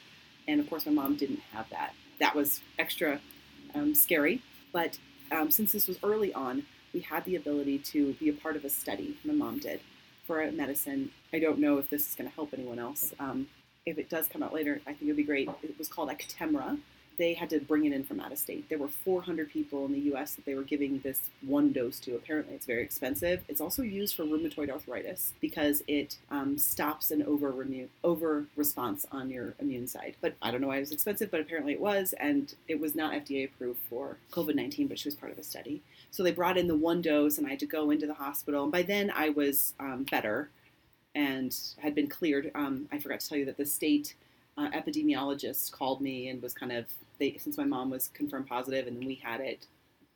And 0.49 0.59
of 0.59 0.69
course, 0.69 0.87
my 0.87 0.93
mom 0.93 1.15
didn't 1.15 1.41
have 1.53 1.69
that. 1.71 1.95
That 2.19 2.35
was 2.35 2.61
extra 2.79 3.21
um, 3.75 3.95
scary. 3.95 4.43
But 4.73 4.99
um, 5.31 5.51
since 5.51 5.71
this 5.71 5.87
was 5.87 5.99
early 6.03 6.33
on, 6.35 6.65
we 6.93 7.01
had 7.01 7.25
the 7.25 7.37
ability 7.37 7.79
to 7.79 8.15
be 8.15 8.29
a 8.31 8.33
part 8.33 8.57
of 8.57 8.65
a 8.65 8.71
study. 8.71 9.19
My 9.25 9.35
mom 9.35 9.59
did 9.59 9.81
for 10.27 10.41
a 10.43 10.51
medicine. 10.51 11.11
I 11.33 11.39
don't 11.39 11.59
know 11.59 11.79
if 11.79 11.91
this 11.91 12.09
is 12.09 12.15
going 12.15 12.29
to 12.29 12.35
help 12.35 12.55
anyone 12.55 12.79
else. 12.79 13.13
Um, 13.21 13.47
if 13.87 13.99
it 13.99 14.09
does 14.09 14.27
come 14.27 14.43
out 14.43 14.53
later, 14.55 14.81
I 14.87 14.93
think 14.93 15.05
it'd 15.05 15.17
be 15.17 15.23
great. 15.23 15.49
It 15.63 15.79
was 15.79 15.89
called 15.89 16.11
Actemra. 16.11 16.79
They 17.19 17.35
had 17.35 17.51
to 17.51 17.61
bring 17.61 17.85
it 17.85 17.93
in 17.93 18.05
from 18.05 18.21
out 18.21 18.33
of 18.33 18.39
state. 18.39 18.69
There 18.69 18.79
were 18.79 18.89
400 18.89 19.51
people 19.51 19.85
in 19.85 19.93
the 19.93 20.01
U.S. 20.01 20.35
that 20.35 20.45
they 20.45 20.55
were 20.55 20.63
giving 20.63 21.01
this 21.01 21.21
one 21.43 21.73
dose 21.73 21.99
to. 22.01 22.15
Apparently, 22.15 22.55
it's 22.55 22.67
very 22.67 22.83
expensive. 22.83 23.43
It's 23.49 23.61
also 23.61 23.83
used 23.83 24.15
for 24.15 24.23
rheumatoid 24.23 24.71
arthritis 24.71 25.33
because 25.41 25.83
it 25.89 26.17
um, 26.31 26.57
stops 26.59 27.11
an 27.11 27.23
over 27.23 27.55
over 28.05 28.45
response 28.57 29.05
on 29.11 29.31
your 29.31 29.55
immune 29.59 29.87
side. 29.87 30.15
But 30.21 30.37
I 30.41 30.51
don't 30.51 30.61
know 30.61 30.69
why 30.69 30.77
it 30.77 30.81
was 30.81 30.93
expensive, 30.93 31.31
but 31.31 31.41
apparently 31.41 31.73
it 31.73 31.81
was, 31.81 32.15
and 32.21 32.55
it 32.69 32.81
was 32.81 32.95
not 32.95 33.13
FDA 33.13 33.45
approved 33.45 33.81
for 33.91 34.17
COVID-19. 34.33 34.89
But 34.89 34.99
she 34.99 35.09
was 35.09 35.15
part 35.15 35.33
of 35.33 35.39
a 35.39 35.43
study, 35.43 35.83
so 36.11 36.23
they 36.23 36.33
brought 36.33 36.57
in 36.57 36.69
the 36.69 36.77
one 36.77 37.03
dose, 37.03 37.39
and 37.39 37.47
I 37.47 37.51
had 37.51 37.59
to 37.61 37.67
go 37.67 37.91
into 37.91 38.07
the 38.07 38.15
hospital. 38.15 38.63
And 38.63 38.73
by 38.73 38.83
then, 38.83 39.13
I 39.15 39.31
was 39.31 39.75
um, 39.81 40.05
better 40.11 40.51
and 41.15 41.57
had 41.79 41.95
been 41.95 42.09
cleared. 42.09 42.51
Um, 42.55 42.89
I 42.93 42.99
forgot 42.99 43.21
to 43.21 43.29
tell 43.29 43.39
you 43.39 43.45
that 43.47 43.57
the 43.57 43.67
state 43.67 44.15
uh, 44.59 44.71
epidemiologist 44.71 45.73
called 45.73 46.01
me 46.01 46.29
and 46.29 46.43
was 46.43 46.53
kind 46.53 46.73
of 46.73 46.87
they 47.19 47.37
since 47.39 47.57
my 47.57 47.65
mom 47.65 47.91
was 47.91 48.09
confirmed 48.09 48.47
positive 48.47 48.87
and 48.87 48.97
then 48.97 49.07
we 49.07 49.15
had 49.15 49.41
it. 49.41 49.67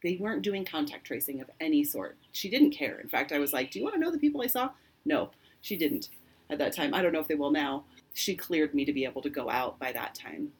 They 0.03 0.17
weren't 0.21 0.43
doing 0.43 0.65
contact 0.65 1.07
tracing 1.07 1.41
of 1.41 1.49
any 1.61 1.85
sort. 1.85 2.17
She 2.33 2.51
didn't 2.51 2.73
care. 2.73 2.99
In 2.99 3.09
fact, 3.09 3.33
I 3.33 3.39
was 3.39 3.53
like, 3.53 3.71
"Do 3.71 3.79
you 3.79 3.85
want 3.85 3.95
to 3.95 4.01
know 4.01 4.11
the 4.11 4.19
people 4.19 4.43
I 4.43 4.49
saw?" 4.49 4.71
No, 5.05 5.31
she 5.61 5.77
didn't 5.77 6.09
at 6.51 6.59
that 6.59 6.75
time. 6.75 6.93
I 6.93 7.03
don't 7.03 7.13
know 7.13 7.21
if 7.21 7.29
they 7.29 7.35
will 7.35 7.51
now. 7.51 7.85
She 8.15 8.35
cleared 8.35 8.75
me 8.75 8.85
to 8.85 8.93
be 8.93 9.05
able 9.05 9.23
to 9.23 9.31
go 9.31 9.49
out 9.49 9.79
by 9.79 9.93
that 9.93 10.15
time. 10.15 10.53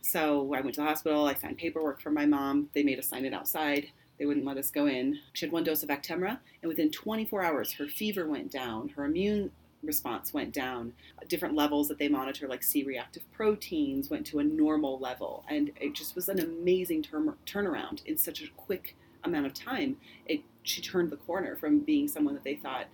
So 0.00 0.52
I 0.54 0.60
went 0.60 0.74
to 0.74 0.80
the 0.80 0.86
hospital. 0.86 1.26
I 1.26 1.34
signed 1.34 1.58
paperwork 1.58 2.00
for 2.00 2.10
my 2.10 2.26
mom. 2.26 2.70
They 2.74 2.82
made 2.82 2.98
us 2.98 3.08
sign 3.08 3.24
it 3.24 3.34
outside. 3.34 3.88
They 4.18 4.24
wouldn't 4.24 4.46
let 4.46 4.56
us 4.56 4.70
go 4.70 4.86
in. 4.86 5.18
She 5.34 5.44
had 5.44 5.52
one 5.52 5.64
dose 5.64 5.82
of 5.82 5.90
Actemra, 5.90 6.38
and 6.62 6.68
within 6.68 6.90
24 6.90 7.42
hours, 7.42 7.72
her 7.74 7.86
fever 7.86 8.26
went 8.26 8.50
down. 8.50 8.88
Her 8.90 9.04
immune 9.04 9.50
response 9.86 10.34
went 10.34 10.52
down. 10.52 10.92
Different 11.28 11.54
levels 11.54 11.88
that 11.88 11.98
they 11.98 12.08
monitor, 12.08 12.48
like 12.48 12.62
C 12.62 12.82
reactive 12.84 13.30
proteins, 13.32 14.10
went 14.10 14.26
to 14.28 14.38
a 14.38 14.44
normal 14.44 14.98
level. 14.98 15.44
And 15.48 15.72
it 15.80 15.94
just 15.94 16.14
was 16.14 16.28
an 16.28 16.40
amazing 16.40 17.02
turn- 17.02 17.34
turnaround 17.46 18.04
in 18.04 18.18
such 18.18 18.42
a 18.42 18.48
quick 18.56 18.96
amount 19.24 19.46
of 19.46 19.54
time. 19.54 19.96
It, 20.26 20.42
she 20.62 20.80
turned 20.80 21.10
the 21.10 21.16
corner 21.16 21.56
from 21.56 21.80
being 21.80 22.08
someone 22.08 22.34
that 22.34 22.44
they 22.44 22.56
thought, 22.56 22.86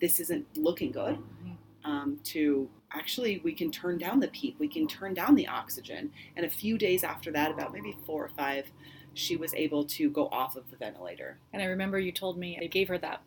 this 0.00 0.20
isn't 0.20 0.46
looking 0.56 0.92
good, 0.92 1.18
um, 1.84 2.18
to 2.24 2.68
actually, 2.92 3.40
we 3.44 3.52
can 3.52 3.70
turn 3.70 3.98
down 3.98 4.20
the 4.20 4.28
PEEP, 4.28 4.58
we 4.58 4.68
can 4.68 4.86
turn 4.86 5.14
down 5.14 5.34
the 5.34 5.48
oxygen. 5.48 6.12
And 6.36 6.44
a 6.44 6.50
few 6.50 6.76
days 6.76 7.02
after 7.04 7.30
that, 7.32 7.50
about 7.50 7.72
maybe 7.72 7.96
four 8.04 8.24
or 8.24 8.30
five, 8.36 8.70
she 9.14 9.36
was 9.36 9.54
able 9.54 9.84
to 9.84 10.10
go 10.10 10.28
off 10.30 10.56
of 10.56 10.70
the 10.70 10.76
ventilator. 10.76 11.38
And 11.52 11.62
I 11.62 11.66
remember 11.66 11.98
you 11.98 12.12
told 12.12 12.36
me 12.36 12.58
they 12.60 12.68
gave 12.68 12.88
her 12.88 12.98
that 12.98 13.22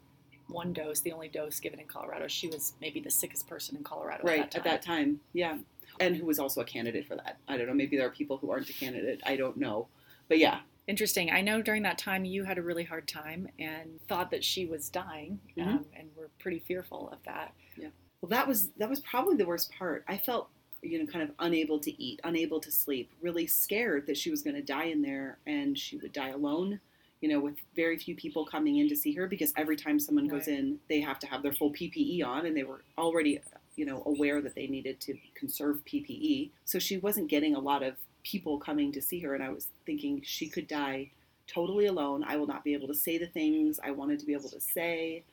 one 0.49 0.73
dose, 0.73 0.99
the 1.01 1.11
only 1.11 1.27
dose 1.29 1.59
given 1.59 1.79
in 1.79 1.85
Colorado. 1.87 2.27
She 2.27 2.47
was 2.47 2.73
maybe 2.81 2.99
the 2.99 3.11
sickest 3.11 3.47
person 3.47 3.75
in 3.77 3.83
Colorado 3.83 4.23
right 4.23 4.41
at 4.41 4.51
that 4.51 4.51
time. 4.51 4.59
at 4.59 4.63
that 4.63 4.81
time 4.81 5.19
yeah 5.33 5.57
and 5.99 6.15
who 6.15 6.25
was 6.25 6.39
also 6.39 6.61
a 6.61 6.65
candidate 6.65 7.05
for 7.07 7.15
that 7.15 7.37
i 7.47 7.57
don't 7.57 7.67
know 7.67 7.73
maybe 7.73 7.97
there 7.97 8.05
are 8.07 8.11
people 8.11 8.37
who 8.37 8.51
aren't 8.51 8.69
a 8.69 8.73
candidate 8.73 9.19
i 9.25 9.35
don't 9.35 9.57
know 9.57 9.87
but 10.27 10.37
yeah 10.39 10.59
Interesting. 10.87 11.29
I 11.29 11.41
know 11.41 11.61
during 11.61 11.83
that 11.83 11.99
time 11.99 12.25
you 12.25 12.43
had 12.45 12.57
a 12.57 12.63
really 12.63 12.83
hard 12.83 13.07
time 13.07 13.47
and 13.59 13.99
thought 14.07 14.31
that 14.31 14.43
she 14.43 14.65
was 14.65 14.89
dying, 14.89 15.39
Mhm. 15.55 15.67
um, 15.67 15.85
and 15.95 16.09
were 16.15 16.31
pretty 16.39 16.57
fearful 16.57 17.09
of 17.11 17.21
that. 17.25 17.53
Yeah. 17.77 17.89
Well 18.21 18.29
that 18.29 18.47
was 18.47 18.69
that 18.77 18.89
was 18.89 18.99
probably 19.01 19.35
the 19.35 19.45
worst 19.45 19.71
part 19.71 20.03
i 20.07 20.17
felt 20.17 20.49
you 20.81 20.97
know 20.97 21.05
kind 21.11 21.21
of 21.23 21.29
unable 21.39 21.77
to 21.81 22.01
eat 22.03 22.19
unable 22.23 22.59
to 22.61 22.71
sleep 22.71 23.11
really 23.21 23.45
scared 23.45 24.07
that 24.07 24.17
she 24.17 24.31
was 24.31 24.41
going 24.41 24.55
to 24.55 24.63
die 24.63 24.85
in 24.85 25.03
there 25.03 25.37
and 25.45 25.77
she 25.77 25.97
would 25.97 26.11
die 26.11 26.29
alone 26.29 26.79
you 27.21 27.29
know 27.29 27.39
with 27.39 27.55
very 27.75 27.97
few 27.97 28.15
people 28.15 28.45
coming 28.45 28.77
in 28.77 28.89
to 28.89 28.95
see 28.95 29.13
her 29.13 29.27
because 29.27 29.53
every 29.57 29.75
time 29.75 29.99
someone 29.99 30.27
goes 30.27 30.47
in 30.47 30.79
they 30.87 31.01
have 31.01 31.19
to 31.19 31.27
have 31.27 31.43
their 31.43 31.53
full 31.53 31.71
ppe 31.71 32.25
on 32.25 32.45
and 32.45 32.55
they 32.55 32.63
were 32.63 32.81
already 32.97 33.39
you 33.75 33.85
know 33.85 34.03
aware 34.05 34.41
that 34.41 34.55
they 34.55 34.67
needed 34.67 34.99
to 35.01 35.17
conserve 35.35 35.81
ppe 35.85 36.49
so 36.65 36.79
she 36.79 36.97
wasn't 36.97 37.27
getting 37.27 37.55
a 37.55 37.59
lot 37.59 37.83
of 37.83 37.95
people 38.23 38.57
coming 38.57 38.91
to 38.91 39.01
see 39.01 39.19
her 39.19 39.33
and 39.33 39.43
i 39.43 39.49
was 39.49 39.67
thinking 39.85 40.21
she 40.23 40.47
could 40.47 40.67
die 40.67 41.09
totally 41.49 41.87
alone. 41.87 42.23
I 42.25 42.37
will 42.37 42.47
not 42.47 42.63
be 42.63 42.73
able 42.73 42.87
to 42.87 42.93
say 42.93 43.17
the 43.17 43.27
things 43.27 43.79
i 43.83 43.91
wanted 43.91 44.19
to 44.19 44.25
be 44.25 44.33
able 44.33 44.49
to 44.49 44.61
say. 44.61 45.23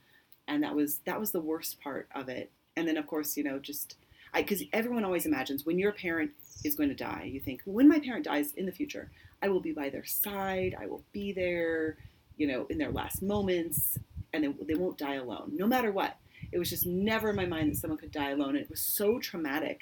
And 0.48 0.62
that 0.62 0.74
was 0.74 1.00
that 1.04 1.20
was 1.20 1.32
the 1.32 1.40
worst 1.40 1.80
part 1.80 2.08
of 2.14 2.28
it. 2.28 2.50
And 2.76 2.88
then 2.88 2.96
of 2.96 3.06
course 3.06 3.36
you 3.36 3.44
know 3.44 3.58
just 3.58 3.96
because 4.34 4.62
everyone 4.72 5.04
always 5.04 5.26
imagines 5.26 5.64
when 5.64 5.78
your 5.78 5.92
parent 5.92 6.30
is 6.64 6.74
going 6.74 6.88
to 6.88 6.94
die 6.94 7.30
you 7.32 7.40
think 7.40 7.62
when 7.64 7.88
my 7.88 7.98
parent 7.98 8.24
dies 8.24 8.52
in 8.52 8.66
the 8.66 8.72
future 8.72 9.10
i 9.46 9.48
will 9.48 9.60
be 9.60 9.72
by 9.72 9.88
their 9.88 10.04
side. 10.04 10.74
I 10.82 10.86
will 10.86 11.04
be 11.12 11.32
there 11.32 11.96
you 12.36 12.46
know 12.50 12.66
in 12.68 12.78
their 12.78 12.90
last 12.90 13.22
moments 13.22 13.98
and 14.32 14.44
they, 14.44 14.52
they 14.68 14.74
won't 14.74 14.98
die 14.98 15.14
alone 15.14 15.52
no 15.62 15.66
matter 15.66 15.92
what. 15.92 16.16
It 16.52 16.58
was 16.58 16.70
just 16.70 16.86
never 16.86 17.30
in 17.30 17.36
my 17.36 17.46
mind 17.46 17.70
that 17.70 17.78
someone 17.78 17.98
could 17.98 18.12
die 18.12 18.30
alone. 18.30 18.56
It 18.56 18.70
was 18.70 18.80
so 18.80 19.18
traumatic. 19.18 19.78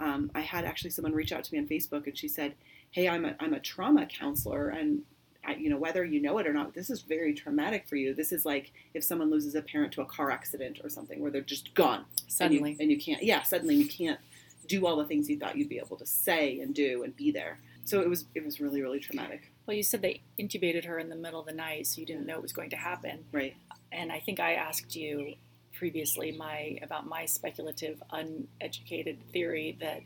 Um, 0.00 0.30
i 0.34 0.40
had 0.40 0.64
actually 0.64 0.90
someone 0.90 1.12
reach 1.12 1.32
out 1.32 1.44
to 1.44 1.52
me 1.52 1.60
on 1.60 1.66
facebook 1.68 2.06
and 2.08 2.16
she 2.18 2.26
said 2.26 2.54
hey 2.90 3.08
i'm 3.08 3.24
a, 3.24 3.36
I'm 3.38 3.54
a 3.54 3.60
trauma 3.60 4.04
counselor 4.06 4.64
and 4.70 5.02
I, 5.44 5.54
you 5.54 5.68
know 5.70 5.76
whether 5.76 6.04
you 6.04 6.20
know 6.20 6.38
it 6.38 6.46
or 6.46 6.52
not 6.52 6.74
this 6.74 6.88
is 6.90 7.02
very 7.02 7.34
traumatic 7.34 7.88
for 7.88 7.96
you. 7.96 8.14
This 8.14 8.32
is 8.32 8.44
like 8.52 8.72
if 8.94 9.02
someone 9.04 9.30
loses 9.30 9.54
a 9.54 9.62
parent 9.62 9.92
to 9.94 10.00
a 10.02 10.04
car 10.06 10.30
accident 10.30 10.80
or 10.84 10.88
something 10.88 11.20
where 11.20 11.30
they're 11.32 11.40
just 11.56 11.74
gone 11.74 12.04
Suddenly. 12.28 12.70
and 12.72 12.78
you, 12.78 12.82
and 12.82 12.90
you 12.92 12.98
can't 13.06 13.22
yeah 13.22 13.42
suddenly 13.42 13.74
you 13.74 13.88
can't 13.88 14.20
do 14.66 14.86
all 14.86 14.96
the 14.96 15.04
things 15.04 15.28
you 15.28 15.38
thought 15.38 15.56
you'd 15.56 15.68
be 15.68 15.78
able 15.78 15.96
to 15.96 16.06
say 16.06 16.60
and 16.60 16.74
do 16.74 17.02
and 17.04 17.14
be 17.16 17.30
there 17.30 17.58
so 17.84 18.00
it 18.00 18.08
was 18.08 18.26
it 18.34 18.44
was 18.44 18.60
really 18.60 18.82
really 18.82 19.00
traumatic 19.00 19.50
Well, 19.66 19.76
you 19.76 19.82
said 19.82 20.02
they 20.02 20.22
intubated 20.38 20.84
her 20.86 20.98
in 20.98 21.08
the 21.08 21.16
middle 21.16 21.40
of 21.40 21.46
the 21.46 21.52
night, 21.52 21.86
so 21.86 22.00
you 22.00 22.06
didn't 22.06 22.26
know 22.26 22.36
it 22.36 22.42
was 22.42 22.52
going 22.52 22.70
to 22.70 22.76
happen. 22.76 23.24
right 23.32 23.54
And 23.90 24.10
I 24.10 24.20
think 24.20 24.40
I 24.40 24.54
asked 24.54 24.96
you 24.96 25.34
previously 25.72 26.32
my 26.32 26.78
about 26.82 27.06
my 27.06 27.24
speculative, 27.26 28.02
uneducated 28.10 29.18
theory 29.32 29.76
that 29.80 30.02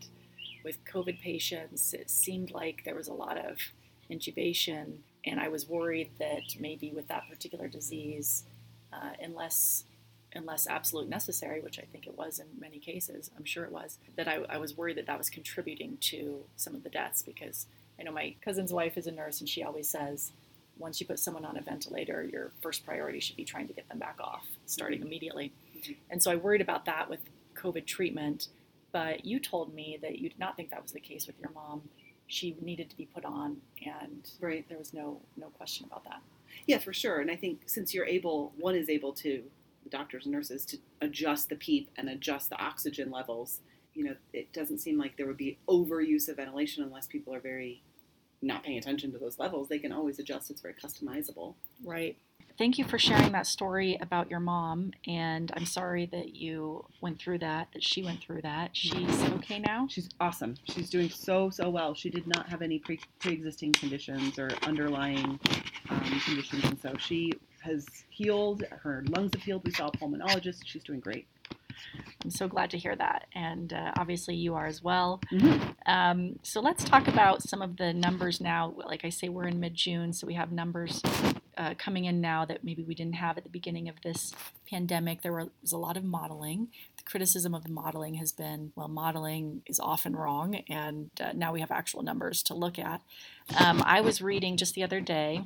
with 0.64 0.84
COVID 0.84 1.20
patients, 1.20 1.92
it 1.92 2.10
seemed 2.10 2.50
like 2.50 2.82
there 2.84 2.94
was 2.94 3.08
a 3.08 3.12
lot 3.12 3.38
of 3.38 3.58
intubation, 4.10 4.98
and 5.24 5.38
I 5.40 5.48
was 5.48 5.68
worried 5.68 6.10
that 6.18 6.42
maybe 6.58 6.92
with 6.92 7.08
that 7.08 7.24
particular 7.28 7.68
disease, 7.68 8.44
uh, 8.92 9.10
unless 9.22 9.84
unless 10.34 10.66
absolute 10.66 11.08
necessary, 11.08 11.60
which 11.60 11.78
I 11.78 11.84
think 11.90 12.06
it 12.06 12.16
was 12.16 12.38
in 12.38 12.46
many 12.58 12.78
cases, 12.78 13.30
I'm 13.36 13.44
sure 13.44 13.64
it 13.64 13.72
was, 13.72 13.98
that 14.16 14.28
I, 14.28 14.40
I 14.48 14.58
was 14.58 14.76
worried 14.76 14.96
that 14.98 15.06
that 15.06 15.18
was 15.18 15.30
contributing 15.30 15.98
to 16.02 16.44
some 16.56 16.74
of 16.74 16.82
the 16.82 16.90
deaths 16.90 17.22
because 17.22 17.66
I 17.98 18.02
know 18.02 18.12
my 18.12 18.34
cousin's 18.44 18.72
wife 18.72 18.98
is 18.98 19.06
a 19.06 19.12
nurse 19.12 19.40
and 19.40 19.48
she 19.48 19.62
always 19.62 19.88
says, 19.88 20.32
once 20.78 21.00
you 21.00 21.06
put 21.06 21.18
someone 21.18 21.44
on 21.44 21.56
a 21.56 21.62
ventilator, 21.62 22.22
your 22.22 22.52
first 22.60 22.84
priority 22.84 23.20
should 23.20 23.36
be 23.36 23.44
trying 23.44 23.66
to 23.66 23.72
get 23.72 23.88
them 23.88 23.98
back 23.98 24.16
off, 24.20 24.46
starting 24.66 24.98
mm-hmm. 24.98 25.06
immediately. 25.06 25.52
Mm-hmm. 25.78 25.92
And 26.10 26.22
so 26.22 26.30
I 26.30 26.36
worried 26.36 26.60
about 26.60 26.84
that 26.84 27.08
with 27.08 27.20
COVID 27.54 27.86
treatment. 27.86 28.48
But 28.92 29.24
you 29.26 29.40
told 29.40 29.74
me 29.74 29.98
that 30.00 30.18
you 30.18 30.30
did 30.30 30.38
not 30.38 30.56
think 30.56 30.70
that 30.70 30.82
was 30.82 30.92
the 30.92 31.00
case 31.00 31.26
with 31.26 31.38
your 31.38 31.50
mom. 31.50 31.82
She 32.28 32.56
needed 32.62 32.88
to 32.90 32.96
be 32.96 33.04
put 33.04 33.24
on, 33.24 33.58
and 33.84 34.30
right. 34.40 34.66
there 34.68 34.78
was 34.78 34.94
no 34.94 35.20
no 35.36 35.48
question 35.48 35.86
about 35.86 36.04
that. 36.04 36.20
Yeah, 36.66 36.78
for 36.78 36.92
sure. 36.92 37.20
And 37.20 37.30
I 37.30 37.36
think 37.36 37.60
since 37.66 37.92
you're 37.92 38.06
able, 38.06 38.52
one 38.56 38.74
is 38.74 38.88
able 38.88 39.12
to, 39.14 39.42
the 39.90 39.96
doctors 39.96 40.26
and 40.26 40.34
nurses, 40.34 40.64
to 40.66 40.78
adjust 41.00 41.48
the 41.48 41.56
PEEP 41.56 41.90
and 41.96 42.08
adjust 42.08 42.50
the 42.50 42.60
oxygen 42.60 43.10
levels. 43.10 43.60
You 43.94 44.04
know, 44.04 44.16
it 44.32 44.52
doesn't 44.52 44.78
seem 44.78 44.98
like 44.98 45.16
there 45.16 45.26
would 45.26 45.36
be 45.36 45.58
overuse 45.68 46.28
of 46.28 46.36
ventilation 46.36 46.82
unless 46.82 47.06
people 47.06 47.34
are 47.34 47.40
very 47.40 47.82
not 48.42 48.62
paying 48.62 48.78
attention 48.78 49.12
to 49.12 49.18
those 49.18 49.38
levels. 49.38 49.68
They 49.68 49.78
can 49.78 49.92
always 49.92 50.18
adjust. 50.18 50.50
It's 50.50 50.60
very 50.60 50.74
customizable. 50.74 51.54
Right. 51.84 52.16
Thank 52.58 52.78
you 52.78 52.84
for 52.84 52.98
sharing 52.98 53.32
that 53.32 53.46
story 53.46 53.98
about 54.00 54.30
your 54.30 54.40
mom. 54.40 54.92
And 55.06 55.52
I'm 55.54 55.66
sorry 55.66 56.06
that 56.06 56.34
you 56.34 56.86
went 57.02 57.18
through 57.18 57.38
that, 57.40 57.68
that 57.74 57.84
she 57.84 58.02
went 58.02 58.22
through 58.22 58.42
that. 58.42 58.70
She's 58.72 59.22
okay 59.24 59.58
now? 59.58 59.86
She's 59.90 60.08
awesome. 60.20 60.54
She's 60.64 60.88
doing 60.88 61.10
so, 61.10 61.50
so 61.50 61.68
well. 61.68 61.94
She 61.94 62.08
did 62.08 62.26
not 62.26 62.48
have 62.48 62.62
any 62.62 62.78
pre 62.78 62.98
existing 63.26 63.72
conditions 63.72 64.38
or 64.38 64.50
underlying 64.62 65.38
um, 65.90 66.20
conditions. 66.24 66.64
And 66.64 66.80
so 66.80 66.94
she 66.98 67.32
has 67.66 67.86
healed. 68.08 68.64
Her 68.70 69.04
lungs 69.08 69.32
have 69.34 69.42
healed. 69.42 69.62
We 69.64 69.72
saw 69.72 69.88
a 69.88 69.92
pulmonologist. 69.92 70.62
She's 70.64 70.84
doing 70.84 71.00
great. 71.00 71.26
I'm 72.24 72.30
so 72.30 72.48
glad 72.48 72.70
to 72.70 72.78
hear 72.78 72.96
that. 72.96 73.26
And 73.34 73.72
uh, 73.72 73.92
obviously, 73.96 74.34
you 74.34 74.54
are 74.54 74.66
as 74.66 74.82
well. 74.82 75.20
Mm-hmm. 75.30 75.70
Um, 75.86 76.38
so, 76.42 76.60
let's 76.60 76.84
talk 76.84 77.08
about 77.08 77.42
some 77.42 77.62
of 77.62 77.76
the 77.76 77.92
numbers 77.92 78.40
now. 78.40 78.74
Like 78.76 79.04
I 79.04 79.10
say, 79.10 79.28
we're 79.28 79.48
in 79.48 79.60
mid 79.60 79.74
June, 79.74 80.12
so 80.12 80.26
we 80.26 80.34
have 80.34 80.52
numbers 80.52 81.02
uh, 81.56 81.74
coming 81.78 82.04
in 82.04 82.20
now 82.20 82.44
that 82.44 82.64
maybe 82.64 82.82
we 82.82 82.94
didn't 82.94 83.14
have 83.14 83.36
at 83.38 83.44
the 83.44 83.50
beginning 83.50 83.88
of 83.88 84.00
this 84.02 84.32
pandemic. 84.68 85.22
There 85.22 85.32
was 85.32 85.72
a 85.72 85.78
lot 85.78 85.96
of 85.96 86.04
modeling. 86.04 86.68
Criticism 87.06 87.54
of 87.54 87.62
the 87.62 87.70
modeling 87.70 88.14
has 88.14 88.32
been 88.32 88.72
well, 88.74 88.88
modeling 88.88 89.62
is 89.66 89.78
often 89.78 90.14
wrong, 90.14 90.56
and 90.68 91.10
uh, 91.20 91.30
now 91.34 91.52
we 91.52 91.60
have 91.60 91.70
actual 91.70 92.02
numbers 92.02 92.42
to 92.44 92.54
look 92.54 92.78
at. 92.78 93.00
Um, 93.58 93.82
I 93.86 94.00
was 94.00 94.20
reading 94.20 94.56
just 94.56 94.74
the 94.74 94.82
other 94.82 95.00
day 95.00 95.42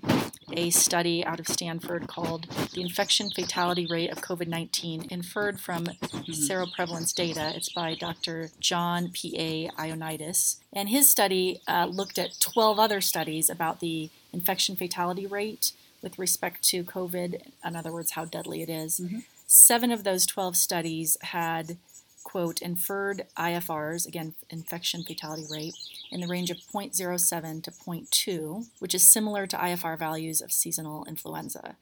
a 0.53 0.71
study 0.71 1.25
out 1.25 1.39
of 1.39 1.47
Stanford 1.47 2.09
called 2.09 2.47
The 2.73 2.81
Infection 2.81 3.31
Fatality 3.31 3.87
Rate 3.87 4.11
of 4.11 4.23
COVID 4.23 4.49
19 4.49 5.07
Inferred 5.11 5.61
from 5.61 5.85
mm-hmm. 5.85 6.33
Seroprevalence 6.33 7.15
Data. 7.15 7.53
It's 7.55 7.73
by 7.73 7.95
Dr. 7.95 8.51
John 8.59 9.11
P.A. 9.13 9.69
Ioannidis. 9.79 10.57
And 10.73 10.89
his 10.89 11.09
study 11.09 11.61
uh, 11.69 11.87
looked 11.87 12.19
at 12.19 12.41
12 12.41 12.79
other 12.79 13.01
studies 13.01 13.51
about 13.51 13.81
the 13.81 14.11
infection 14.33 14.77
fatality 14.77 15.27
rate 15.27 15.73
with 16.03 16.19
respect 16.19 16.63
to 16.63 16.85
COVID, 16.85 17.43
in 17.65 17.77
other 17.77 17.93
words, 17.93 18.13
how 18.13 18.25
deadly 18.25 18.63
it 18.63 18.71
is. 18.71 19.01
Mm-hmm. 19.01 19.19
Seven 19.53 19.91
of 19.91 20.05
those 20.05 20.27
12 20.27 20.57
studies 20.57 21.17
had, 21.23 21.77
quote, 22.23 22.63
inferred 22.63 23.27
IFRs, 23.37 24.07
again, 24.07 24.37
infection 24.49 25.03
fatality 25.03 25.43
rate, 25.51 25.75
in 26.13 26.21
the 26.21 26.29
range 26.29 26.51
of 26.51 26.59
0.07 26.59 27.65
to 27.65 27.73
0.2, 27.73 28.67
which 28.79 28.95
is 28.95 29.11
similar 29.11 29.49
to 29.49 29.57
IFR 29.57 29.99
values 29.99 30.41
of 30.41 30.53
seasonal 30.53 31.05
influenza. 31.07 31.75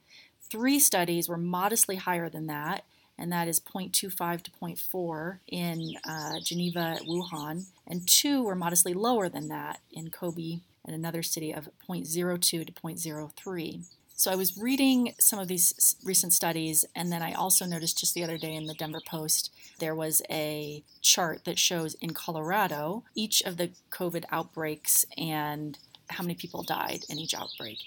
Three 0.49 0.79
studies 0.79 1.29
were 1.29 1.37
modestly 1.37 1.97
higher 1.97 2.27
than 2.27 2.47
that, 2.47 2.85
and 3.19 3.31
that 3.31 3.47
is 3.47 3.59
0.25 3.59 4.41
to 4.41 4.51
0.4 4.51 5.37
in 5.47 5.93
uh, 6.09 6.39
Geneva, 6.43 6.97
Wuhan, 7.07 7.65
and 7.85 8.07
two 8.07 8.41
were 8.41 8.55
modestly 8.55 8.95
lower 8.95 9.29
than 9.29 9.47
that 9.49 9.79
in 9.91 10.09
Kobe 10.09 10.61
and 10.83 10.95
another 10.95 11.21
city 11.21 11.53
of 11.53 11.69
0.02 11.87 12.41
to 12.41 12.71
0.03. 12.71 13.83
So 14.19 14.29
I 14.29 14.35
was 14.35 14.57
reading 14.57 15.13
some 15.17 15.39
of 15.39 15.47
these 15.47 15.95
recent 16.03 16.33
studies, 16.33 16.83
and 16.93 17.09
then 17.09 17.21
I 17.21 17.31
also 17.31 17.65
noticed 17.65 17.99
just 17.99 18.13
the 18.13 18.23
other 18.25 18.37
day 18.37 18.53
in 18.53 18.65
the 18.65 18.73
Denver 18.73 18.99
Post 18.99 19.49
there 19.79 19.95
was 19.95 20.21
a 20.29 20.83
chart 20.99 21.45
that 21.45 21.57
shows 21.57 21.93
in 22.01 22.09
Colorado 22.09 23.05
each 23.15 23.41
of 23.43 23.55
the 23.55 23.71
COVID 23.91 24.25
outbreaks 24.29 25.05
and 25.17 25.77
how 26.09 26.21
many 26.21 26.35
people 26.35 26.63
died 26.63 27.05
in 27.07 27.17
each 27.17 27.33
outbreak. 27.33 27.77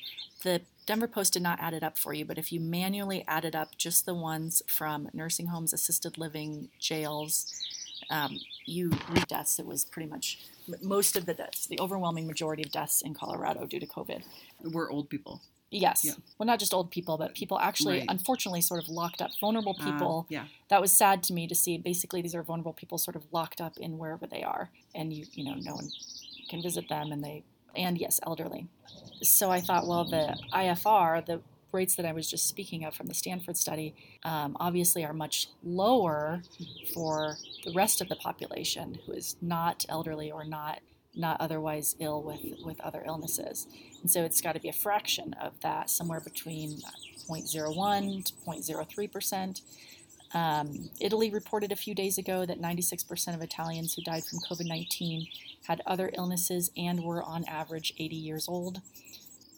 The 0.42 0.62
Denver 0.86 1.06
Post 1.06 1.34
did 1.34 1.42
not 1.42 1.60
add 1.60 1.74
it 1.74 1.82
up 1.82 1.98
for 1.98 2.14
you, 2.14 2.24
but 2.24 2.38
if 2.38 2.50
you 2.50 2.60
manually 2.60 3.26
added 3.28 3.54
up 3.54 3.76
just 3.76 4.06
the 4.06 4.14
ones 4.14 4.62
from 4.66 5.10
nursing 5.12 5.48
homes, 5.48 5.74
assisted 5.74 6.16
living, 6.16 6.70
jails, 6.78 7.52
um, 8.08 8.38
you 8.64 8.88
read 9.10 9.26
deaths. 9.26 9.58
It 9.58 9.66
was 9.66 9.84
pretty 9.84 10.08
much 10.08 10.38
most 10.80 11.14
of 11.14 11.26
the 11.26 11.34
deaths, 11.34 11.66
the 11.66 11.78
overwhelming 11.78 12.26
majority 12.26 12.62
of 12.62 12.72
deaths 12.72 13.02
in 13.02 13.12
Colorado 13.12 13.66
due 13.66 13.80
to 13.80 13.86
COVID. 13.86 14.22
Were 14.72 14.90
old 14.90 15.10
people. 15.10 15.42
Yes. 15.72 16.04
Yeah. 16.04 16.12
Well, 16.38 16.46
not 16.46 16.58
just 16.58 16.74
old 16.74 16.90
people, 16.90 17.16
but 17.16 17.34
people 17.34 17.58
actually, 17.58 18.00
right. 18.00 18.06
unfortunately, 18.08 18.60
sort 18.60 18.82
of 18.82 18.90
locked 18.90 19.22
up. 19.22 19.30
Vulnerable 19.40 19.74
uh, 19.80 19.84
people. 19.84 20.26
Uh, 20.28 20.34
yeah. 20.34 20.44
That 20.68 20.80
was 20.80 20.92
sad 20.92 21.22
to 21.24 21.32
me 21.32 21.46
to 21.48 21.54
see. 21.54 21.78
Basically, 21.78 22.20
these 22.20 22.34
are 22.34 22.42
vulnerable 22.42 22.74
people 22.74 22.98
sort 22.98 23.16
of 23.16 23.24
locked 23.32 23.60
up 23.60 23.78
in 23.78 23.96
wherever 23.96 24.26
they 24.26 24.42
are, 24.42 24.70
and 24.94 25.12
you, 25.12 25.24
you 25.32 25.44
know, 25.44 25.54
no 25.54 25.74
one 25.74 25.88
can 26.50 26.62
visit 26.62 26.88
them, 26.88 27.10
and 27.10 27.24
they, 27.24 27.42
and 27.74 27.96
yes, 27.96 28.20
elderly. 28.26 28.68
So 29.22 29.50
I 29.50 29.60
thought, 29.60 29.86
well, 29.86 30.04
the 30.04 30.36
IFR, 30.52 31.24
the 31.24 31.40
rates 31.72 31.94
that 31.94 32.04
I 32.04 32.12
was 32.12 32.28
just 32.28 32.46
speaking 32.46 32.84
of 32.84 32.94
from 32.94 33.06
the 33.06 33.14
Stanford 33.14 33.56
study, 33.56 33.94
um, 34.24 34.56
obviously 34.60 35.06
are 35.06 35.14
much 35.14 35.48
lower 35.64 36.42
for 36.92 37.38
the 37.64 37.72
rest 37.72 38.02
of 38.02 38.10
the 38.10 38.16
population 38.16 38.98
who 39.06 39.12
is 39.12 39.36
not 39.40 39.86
elderly 39.88 40.30
or 40.30 40.44
not 40.44 40.80
not 41.14 41.40
otherwise 41.40 41.94
ill 41.98 42.22
with, 42.22 42.40
with 42.64 42.80
other 42.80 43.02
illnesses. 43.06 43.66
And 44.00 44.10
so 44.10 44.22
it's 44.24 44.40
got 44.40 44.52
to 44.52 44.60
be 44.60 44.68
a 44.68 44.72
fraction 44.72 45.34
of 45.40 45.60
that, 45.60 45.90
somewhere 45.90 46.20
between 46.20 46.80
0.01 47.28 48.24
to 48.24 48.32
0.03%. 48.32 49.62
Um, 50.34 50.88
Italy 51.00 51.30
reported 51.30 51.72
a 51.72 51.76
few 51.76 51.94
days 51.94 52.16
ago 52.16 52.46
that 52.46 52.60
96% 52.60 53.34
of 53.34 53.42
Italians 53.42 53.94
who 53.94 54.02
died 54.02 54.24
from 54.24 54.38
COVID 54.40 54.66
19 54.66 55.26
had 55.66 55.82
other 55.86 56.10
illnesses 56.16 56.70
and 56.76 57.04
were 57.04 57.22
on 57.22 57.44
average 57.44 57.92
80 57.98 58.16
years 58.16 58.48
old. 58.48 58.80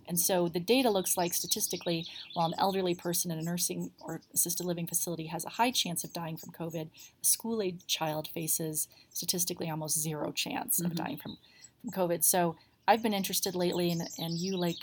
And 0.09 0.19
so 0.19 0.49
the 0.49 0.61
data 0.61 0.91
looks 0.91 1.17
like 1.17 1.35
statistically, 1.35 2.07
while 2.35 2.47
an 2.47 2.55
elderly 2.59 2.95
person 2.95 3.31
in 3.31 3.39
a 3.39 3.43
nursing 3.43 3.91
or 4.01 4.21
assisted 4.33 4.67
living 4.67 4.87
facility 4.87 5.27
has 5.27 5.45
a 5.45 5.51
high 5.51 5.71
chance 5.71 6.05
of 6.05 6.13
dying 6.13 6.37
from 6.37 6.53
COVID, 6.53 6.89
a 7.23 7.25
school 7.25 7.63
age 7.63 7.87
child 7.87 8.29
faces 8.29 8.89
statistically 9.13 9.71
almost 9.71 10.01
zero 10.01 10.33
chance 10.33 10.79
mm-hmm. 10.79 10.91
of 10.91 10.97
dying 10.97 11.17
from, 11.17 11.39
from 11.81 11.91
COVID. 11.91 12.25
So 12.25 12.57
I've 12.87 13.03
been 13.03 13.15
interested 13.15 13.55
lately, 13.55 13.91
and, 13.91 14.03
and 14.19 14.39
you, 14.39 14.57
like 14.57 14.77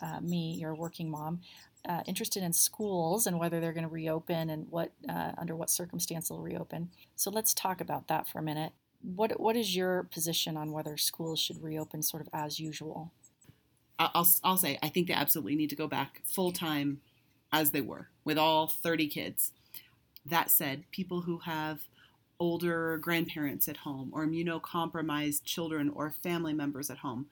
uh, 0.00 0.20
me, 0.20 0.56
you're 0.58 0.70
a 0.70 0.74
working 0.76 1.10
mom, 1.10 1.40
uh, 1.88 2.02
interested 2.06 2.42
in 2.42 2.52
schools 2.52 3.26
and 3.26 3.38
whether 3.38 3.60
they're 3.60 3.72
going 3.72 3.88
to 3.88 3.92
reopen 3.92 4.50
and 4.50 4.66
what 4.70 4.92
uh, 5.08 5.32
under 5.38 5.56
what 5.56 5.70
circumstance 5.70 6.28
they'll 6.28 6.38
reopen. 6.38 6.90
So 7.16 7.30
let's 7.30 7.54
talk 7.54 7.80
about 7.80 8.08
that 8.08 8.28
for 8.28 8.38
a 8.38 8.42
minute. 8.42 8.72
What 9.02 9.40
what 9.40 9.56
is 9.56 9.74
your 9.74 10.04
position 10.04 10.56
on 10.56 10.72
whether 10.72 10.96
schools 10.98 11.40
should 11.40 11.62
reopen 11.62 12.02
sort 12.02 12.20
of 12.22 12.28
as 12.34 12.60
usual? 12.60 13.12
I'll, 14.00 14.28
I'll 14.42 14.56
say 14.56 14.78
I 14.82 14.88
think 14.88 15.08
they 15.08 15.14
absolutely 15.14 15.56
need 15.56 15.70
to 15.70 15.76
go 15.76 15.86
back 15.86 16.22
full 16.24 16.52
time 16.52 17.00
as 17.52 17.70
they 17.70 17.80
were 17.80 18.08
with 18.24 18.38
all 18.38 18.66
30 18.66 19.08
kids. 19.08 19.52
That 20.24 20.50
said, 20.50 20.84
people 20.90 21.22
who 21.22 21.38
have 21.38 21.80
older 22.38 22.96
grandparents 22.98 23.68
at 23.68 23.78
home 23.78 24.10
or 24.14 24.26
immunocompromised 24.26 25.44
children 25.44 25.90
or 25.90 26.10
family 26.10 26.54
members 26.54 26.90
at 26.90 26.98
home, 26.98 27.26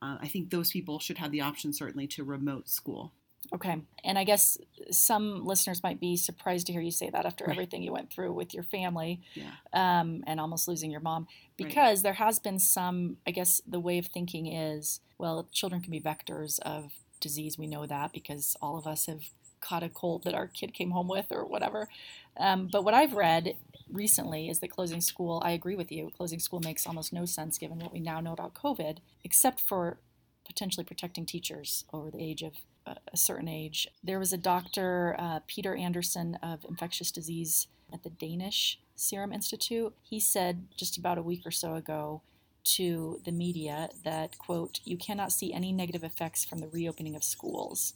uh, 0.00 0.16
I 0.20 0.28
think 0.28 0.50
those 0.50 0.70
people 0.70 0.98
should 0.98 1.18
have 1.18 1.30
the 1.30 1.42
option 1.42 1.72
certainly 1.72 2.06
to 2.08 2.24
remote 2.24 2.68
school. 2.68 3.12
Okay. 3.54 3.80
And 4.04 4.18
I 4.18 4.24
guess 4.24 4.58
some 4.90 5.44
listeners 5.44 5.82
might 5.82 6.00
be 6.00 6.16
surprised 6.16 6.66
to 6.66 6.72
hear 6.72 6.80
you 6.80 6.90
say 6.90 7.10
that 7.10 7.26
after 7.26 7.44
right. 7.44 7.52
everything 7.52 7.82
you 7.82 7.92
went 7.92 8.10
through 8.10 8.32
with 8.32 8.54
your 8.54 8.62
family 8.62 9.20
yeah. 9.34 9.50
um, 9.72 10.24
and 10.26 10.40
almost 10.40 10.68
losing 10.68 10.90
your 10.90 11.00
mom. 11.00 11.26
Because 11.56 11.98
right. 11.98 12.02
there 12.04 12.12
has 12.14 12.38
been 12.38 12.58
some, 12.58 13.16
I 13.26 13.30
guess 13.30 13.62
the 13.66 13.80
way 13.80 13.98
of 13.98 14.06
thinking 14.06 14.46
is 14.46 15.00
well, 15.18 15.48
children 15.52 15.80
can 15.80 15.90
be 15.90 16.00
vectors 16.00 16.58
of 16.60 16.92
disease. 17.20 17.58
We 17.58 17.66
know 17.66 17.86
that 17.86 18.12
because 18.12 18.56
all 18.60 18.76
of 18.76 18.86
us 18.86 19.06
have 19.06 19.30
caught 19.60 19.82
a 19.82 19.88
cold 19.88 20.24
that 20.24 20.34
our 20.34 20.46
kid 20.46 20.74
came 20.74 20.90
home 20.90 21.08
with 21.08 21.26
or 21.30 21.44
whatever. 21.44 21.88
Um, 22.36 22.68
but 22.70 22.84
what 22.84 22.94
I've 22.94 23.14
read 23.14 23.56
recently 23.90 24.48
is 24.48 24.60
that 24.60 24.70
closing 24.70 25.00
school, 25.00 25.42
I 25.44 25.52
agree 25.52 25.74
with 25.74 25.90
you, 25.90 26.10
closing 26.16 26.38
school 26.38 26.60
makes 26.60 26.86
almost 26.86 27.12
no 27.12 27.24
sense 27.24 27.58
given 27.58 27.78
what 27.78 27.92
we 27.92 28.00
now 28.00 28.20
know 28.20 28.32
about 28.32 28.54
COVID, 28.54 28.98
except 29.24 29.60
for 29.60 29.98
potentially 30.44 30.84
protecting 30.84 31.26
teachers 31.26 31.84
over 31.92 32.10
the 32.10 32.22
age 32.22 32.42
of 32.42 32.52
a, 32.86 32.96
a 33.12 33.16
certain 33.16 33.48
age. 33.48 33.88
There 34.02 34.18
was 34.18 34.32
a 34.32 34.38
doctor, 34.38 35.16
uh, 35.18 35.40
Peter 35.46 35.74
Andersen 35.74 36.36
of 36.42 36.64
infectious 36.68 37.10
disease 37.10 37.66
at 37.92 38.02
the 38.02 38.10
Danish 38.10 38.78
Serum 38.94 39.32
Institute. 39.32 39.94
He 40.02 40.20
said 40.20 40.66
just 40.76 40.96
about 40.96 41.18
a 41.18 41.22
week 41.22 41.42
or 41.44 41.50
so 41.50 41.74
ago 41.74 42.22
to 42.64 43.20
the 43.24 43.32
media 43.32 43.90
that, 44.04 44.38
quote, 44.38 44.80
you 44.84 44.96
cannot 44.96 45.32
see 45.32 45.52
any 45.52 45.72
negative 45.72 46.02
effects 46.02 46.44
from 46.44 46.58
the 46.58 46.68
reopening 46.68 47.14
of 47.14 47.22
schools. 47.22 47.94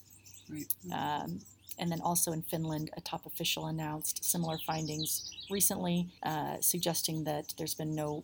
Um, 0.93 1.41
and 1.81 1.91
then 1.91 2.01
also 2.03 2.31
in 2.33 2.43
Finland, 2.43 2.91
a 2.97 3.01
top 3.01 3.27
official 3.27 3.67
announced 3.67 4.23
similar 4.23 4.59
findings 4.67 5.31
recently, 5.51 6.09
uh, 6.23 6.57
suggesting 6.61 7.25
that 7.25 7.55
there's 7.57 7.75
been 7.75 7.95
no 7.95 8.23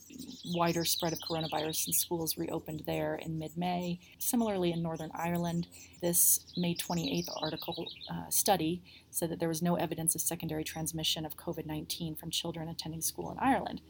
wider 0.54 0.84
spread 0.84 1.12
of 1.12 1.18
coronavirus 1.28 1.76
since 1.76 1.98
schools 1.98 2.36
reopened 2.36 2.82
there 2.86 3.16
in 3.16 3.38
mid 3.38 3.56
May. 3.56 3.98
Similarly, 4.18 4.72
in 4.72 4.82
Northern 4.82 5.10
Ireland, 5.14 5.66
this 6.02 6.40
May 6.56 6.74
28th 6.74 7.28
article 7.42 7.88
uh, 8.10 8.28
study 8.28 8.82
said 9.10 9.30
that 9.30 9.40
there 9.40 9.48
was 9.48 9.62
no 9.62 9.76
evidence 9.76 10.14
of 10.14 10.20
secondary 10.20 10.62
transmission 10.62 11.24
of 11.24 11.36
COVID 11.36 11.64
19 11.64 12.14
from 12.14 12.30
children 12.30 12.68
attending 12.68 13.00
school 13.00 13.32
in 13.32 13.38
Ireland 13.38 13.80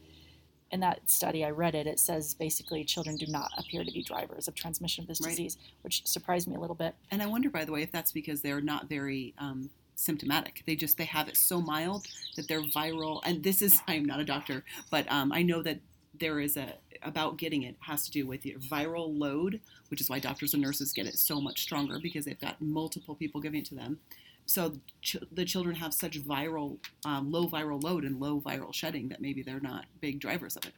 in 0.71 0.79
that 0.81 1.09
study, 1.09 1.45
I 1.45 1.51
read 1.51 1.75
it, 1.75 1.87
it 1.87 1.99
says 1.99 2.33
basically 2.33 2.83
children 2.83 3.15
do 3.15 3.27
not 3.27 3.51
appear 3.57 3.83
to 3.83 3.91
be 3.91 4.03
drivers 4.03 4.47
of 4.47 4.55
transmission 4.55 5.03
of 5.03 5.07
this 5.07 5.21
Right. 5.21 5.29
disease, 5.29 5.57
which 5.81 6.05
surprised 6.05 6.47
me 6.47 6.55
a 6.55 6.59
little 6.59 6.75
bit. 6.75 6.95
And 7.11 7.21
I 7.21 7.25
wonder, 7.25 7.49
by 7.49 7.65
the 7.65 7.71
way, 7.71 7.81
if 7.83 7.91
that's 7.91 8.11
because 8.11 8.41
they're 8.41 8.61
not 8.61 8.89
very 8.89 9.33
um, 9.37 9.69
symptomatic. 9.95 10.63
They 10.65 10.75
just 10.75 10.97
they 10.97 11.05
have 11.05 11.27
it 11.27 11.37
so 11.37 11.61
mild 11.61 12.07
that 12.35 12.47
they're 12.47 12.61
viral. 12.61 13.21
And 13.25 13.43
this 13.43 13.61
is 13.61 13.81
I 13.87 13.95
am 13.95 14.05
not 14.05 14.19
a 14.19 14.25
doctor, 14.25 14.63
but 14.89 15.11
um, 15.11 15.31
I 15.31 15.41
know 15.41 15.61
that 15.63 15.79
there 16.19 16.39
is 16.39 16.57
a 16.57 16.73
about 17.03 17.37
getting 17.37 17.63
it 17.63 17.75
has 17.81 18.05
to 18.05 18.11
do 18.11 18.25
with 18.25 18.45
your 18.45 18.59
viral 18.59 19.15
load, 19.17 19.59
which 19.89 20.01
is 20.01 20.09
why 20.09 20.19
doctors 20.19 20.53
and 20.53 20.63
nurses 20.63 20.93
get 20.93 21.05
it 21.05 21.17
so 21.17 21.39
much 21.39 21.61
stronger 21.61 21.99
because 22.01 22.25
they've 22.25 22.39
got 22.39 22.61
multiple 22.61 23.15
people 23.15 23.41
giving 23.41 23.59
it 23.59 23.65
to 23.65 23.75
them. 23.75 23.99
So 24.47 24.79
ch- 25.01 25.17
the 25.31 25.45
children 25.45 25.75
have 25.75 25.93
such 25.93 26.19
viral, 26.21 26.77
um, 27.05 27.31
low 27.31 27.47
viral 27.47 27.83
load 27.83 28.05
and 28.05 28.19
low 28.19 28.39
viral 28.39 28.73
shedding 28.73 29.09
that 29.09 29.21
maybe 29.21 29.43
they're 29.43 29.59
not 29.59 29.85
big 29.99 30.19
drivers 30.19 30.55
of 30.55 30.65
it. 30.65 30.73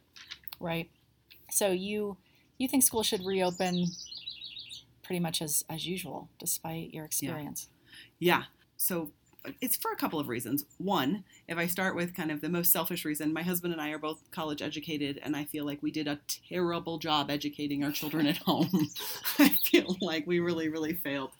Right. 0.58 0.90
So 1.50 1.70
you 1.70 2.16
you 2.58 2.68
think 2.68 2.82
school 2.82 3.02
should 3.02 3.24
reopen 3.24 3.86
pretty 5.02 5.20
much 5.20 5.40
as 5.40 5.64
as 5.70 5.86
usual, 5.86 6.28
despite 6.38 6.92
your 6.92 7.04
experience. 7.04 7.68
Yeah. 8.18 8.44
So 8.76 9.12
uh, 9.44 9.52
it's 9.60 9.76
for 9.76 9.92
a 9.92 9.96
couple 9.96 10.18
of 10.18 10.28
reasons. 10.28 10.64
One, 10.78 11.24
if 11.46 11.56
I 11.56 11.66
start 11.66 11.94
with 11.94 12.14
kind 12.14 12.30
of 12.32 12.40
the 12.40 12.48
most 12.48 12.72
selfish 12.72 13.04
reason, 13.04 13.32
my 13.32 13.42
husband 13.42 13.72
and 13.72 13.80
I 13.80 13.90
are 13.90 13.98
both 13.98 14.18
college 14.32 14.62
educated, 14.62 15.20
and 15.22 15.36
I 15.36 15.44
feel 15.44 15.64
like 15.64 15.80
we 15.80 15.92
did 15.92 16.08
a 16.08 16.18
terrible 16.48 16.98
job 16.98 17.30
educating 17.30 17.84
our 17.84 17.92
children 17.92 18.26
at 18.26 18.38
home. 18.38 18.88
I 19.38 19.48
feel 19.48 19.96
like 20.00 20.26
we 20.26 20.40
really, 20.40 20.68
really 20.68 20.94
failed. 20.94 21.30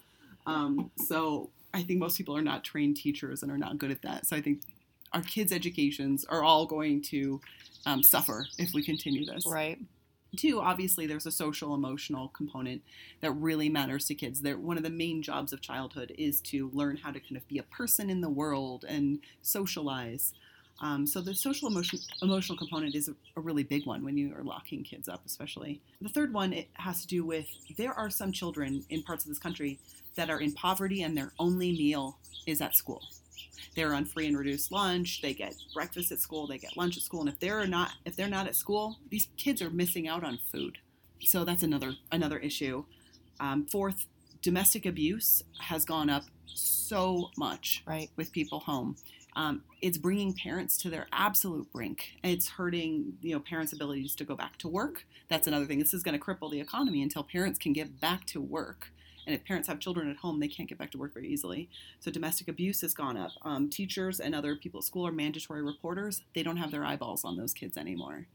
Um, 0.46 0.90
so 0.96 1.50
I 1.72 1.82
think 1.82 1.98
most 1.98 2.16
people 2.16 2.36
are 2.36 2.42
not 2.42 2.64
trained 2.64 2.96
teachers 2.96 3.42
and 3.42 3.50
are 3.50 3.58
not 3.58 3.78
good 3.78 3.90
at 3.90 4.02
that. 4.02 4.26
So 4.26 4.36
I 4.36 4.40
think 4.40 4.62
our 5.12 5.22
kids' 5.22 5.52
educations 5.52 6.24
are 6.24 6.42
all 6.42 6.66
going 6.66 7.02
to 7.02 7.40
um, 7.86 8.02
suffer 8.02 8.46
if 8.58 8.72
we 8.74 8.82
continue 8.82 9.24
this. 9.24 9.46
Right. 9.46 9.78
Two, 10.36 10.60
obviously, 10.60 11.06
there's 11.06 11.26
a 11.26 11.32
social 11.32 11.74
emotional 11.74 12.28
component 12.28 12.82
that 13.20 13.32
really 13.32 13.68
matters 13.68 14.04
to 14.06 14.14
kids. 14.14 14.42
They're, 14.42 14.56
one 14.56 14.76
of 14.76 14.84
the 14.84 14.90
main 14.90 15.22
jobs 15.22 15.52
of 15.52 15.60
childhood 15.60 16.14
is 16.16 16.40
to 16.42 16.70
learn 16.72 16.96
how 16.96 17.10
to 17.10 17.18
kind 17.18 17.36
of 17.36 17.46
be 17.48 17.58
a 17.58 17.64
person 17.64 18.08
in 18.08 18.20
the 18.20 18.28
world 18.28 18.84
and 18.88 19.18
socialize. 19.42 20.32
Um, 20.82 21.06
so 21.06 21.20
the 21.20 21.34
social 21.34 21.68
emotion, 21.68 21.98
emotional 22.22 22.56
component 22.56 22.94
is 22.94 23.08
a, 23.08 23.14
a 23.36 23.40
really 23.40 23.62
big 23.62 23.86
one 23.86 24.02
when 24.02 24.16
you 24.16 24.34
are 24.34 24.42
locking 24.42 24.82
kids 24.82 25.08
up, 25.08 25.22
especially. 25.26 25.80
The 26.00 26.08
third 26.08 26.32
one 26.32 26.52
it 26.52 26.68
has 26.74 27.02
to 27.02 27.06
do 27.06 27.24
with 27.24 27.46
there 27.76 27.92
are 27.92 28.08
some 28.08 28.32
children 28.32 28.84
in 28.88 29.02
parts 29.02 29.24
of 29.24 29.28
this 29.28 29.38
country 29.38 29.78
that 30.16 30.30
are 30.30 30.40
in 30.40 30.52
poverty 30.52 31.02
and 31.02 31.16
their 31.16 31.32
only 31.38 31.72
meal 31.72 32.16
is 32.46 32.60
at 32.62 32.74
school. 32.74 33.02
They're 33.76 33.94
on 33.94 34.06
free 34.06 34.26
and 34.26 34.36
reduced 34.38 34.72
lunch. 34.72 35.20
They 35.20 35.34
get 35.34 35.54
breakfast 35.74 36.12
at 36.12 36.18
school. 36.18 36.46
They 36.46 36.58
get 36.58 36.76
lunch 36.76 36.96
at 36.96 37.02
school. 37.02 37.20
And 37.20 37.28
if 37.28 37.38
they're 37.38 37.66
not 37.66 37.92
if 38.06 38.16
they're 38.16 38.28
not 38.28 38.46
at 38.46 38.56
school, 38.56 38.96
these 39.10 39.28
kids 39.36 39.60
are 39.60 39.70
missing 39.70 40.08
out 40.08 40.24
on 40.24 40.38
food. 40.50 40.78
So 41.20 41.44
that's 41.44 41.62
another 41.62 41.92
another 42.10 42.38
issue. 42.38 42.84
Um, 43.38 43.66
fourth, 43.66 44.06
domestic 44.42 44.86
abuse 44.86 45.42
has 45.58 45.84
gone 45.84 46.08
up 46.10 46.24
so 46.46 47.30
much 47.36 47.82
Right. 47.86 48.10
with 48.16 48.32
people 48.32 48.60
home. 48.60 48.96
Um, 49.36 49.62
it's 49.80 49.98
bringing 49.98 50.32
parents 50.32 50.76
to 50.78 50.90
their 50.90 51.06
absolute 51.12 51.72
brink. 51.72 52.18
It's 52.22 52.48
hurting, 52.48 53.14
you 53.22 53.34
know, 53.34 53.40
parents' 53.40 53.72
abilities 53.72 54.14
to 54.16 54.24
go 54.24 54.34
back 54.34 54.56
to 54.58 54.68
work. 54.68 55.04
That's 55.28 55.46
another 55.46 55.66
thing. 55.66 55.78
This 55.78 55.94
is 55.94 56.02
going 56.02 56.18
to 56.18 56.24
cripple 56.24 56.50
the 56.50 56.60
economy 56.60 57.02
until 57.02 57.22
parents 57.22 57.58
can 57.58 57.72
get 57.72 58.00
back 58.00 58.26
to 58.26 58.40
work. 58.40 58.92
And 59.26 59.34
if 59.34 59.44
parents 59.44 59.68
have 59.68 59.78
children 59.78 60.10
at 60.10 60.16
home, 60.16 60.40
they 60.40 60.48
can't 60.48 60.68
get 60.68 60.78
back 60.78 60.90
to 60.92 60.98
work 60.98 61.14
very 61.14 61.28
easily. 61.28 61.68
So 62.00 62.10
domestic 62.10 62.48
abuse 62.48 62.80
has 62.80 62.94
gone 62.94 63.16
up. 63.16 63.30
Um, 63.42 63.68
teachers 63.68 64.18
and 64.18 64.34
other 64.34 64.56
people 64.56 64.78
at 64.78 64.84
school 64.84 65.06
are 65.06 65.12
mandatory 65.12 65.62
reporters. 65.62 66.22
They 66.34 66.42
don't 66.42 66.56
have 66.56 66.70
their 66.70 66.84
eyeballs 66.84 67.24
on 67.24 67.36
those 67.36 67.52
kids 67.52 67.76
anymore. 67.76 68.26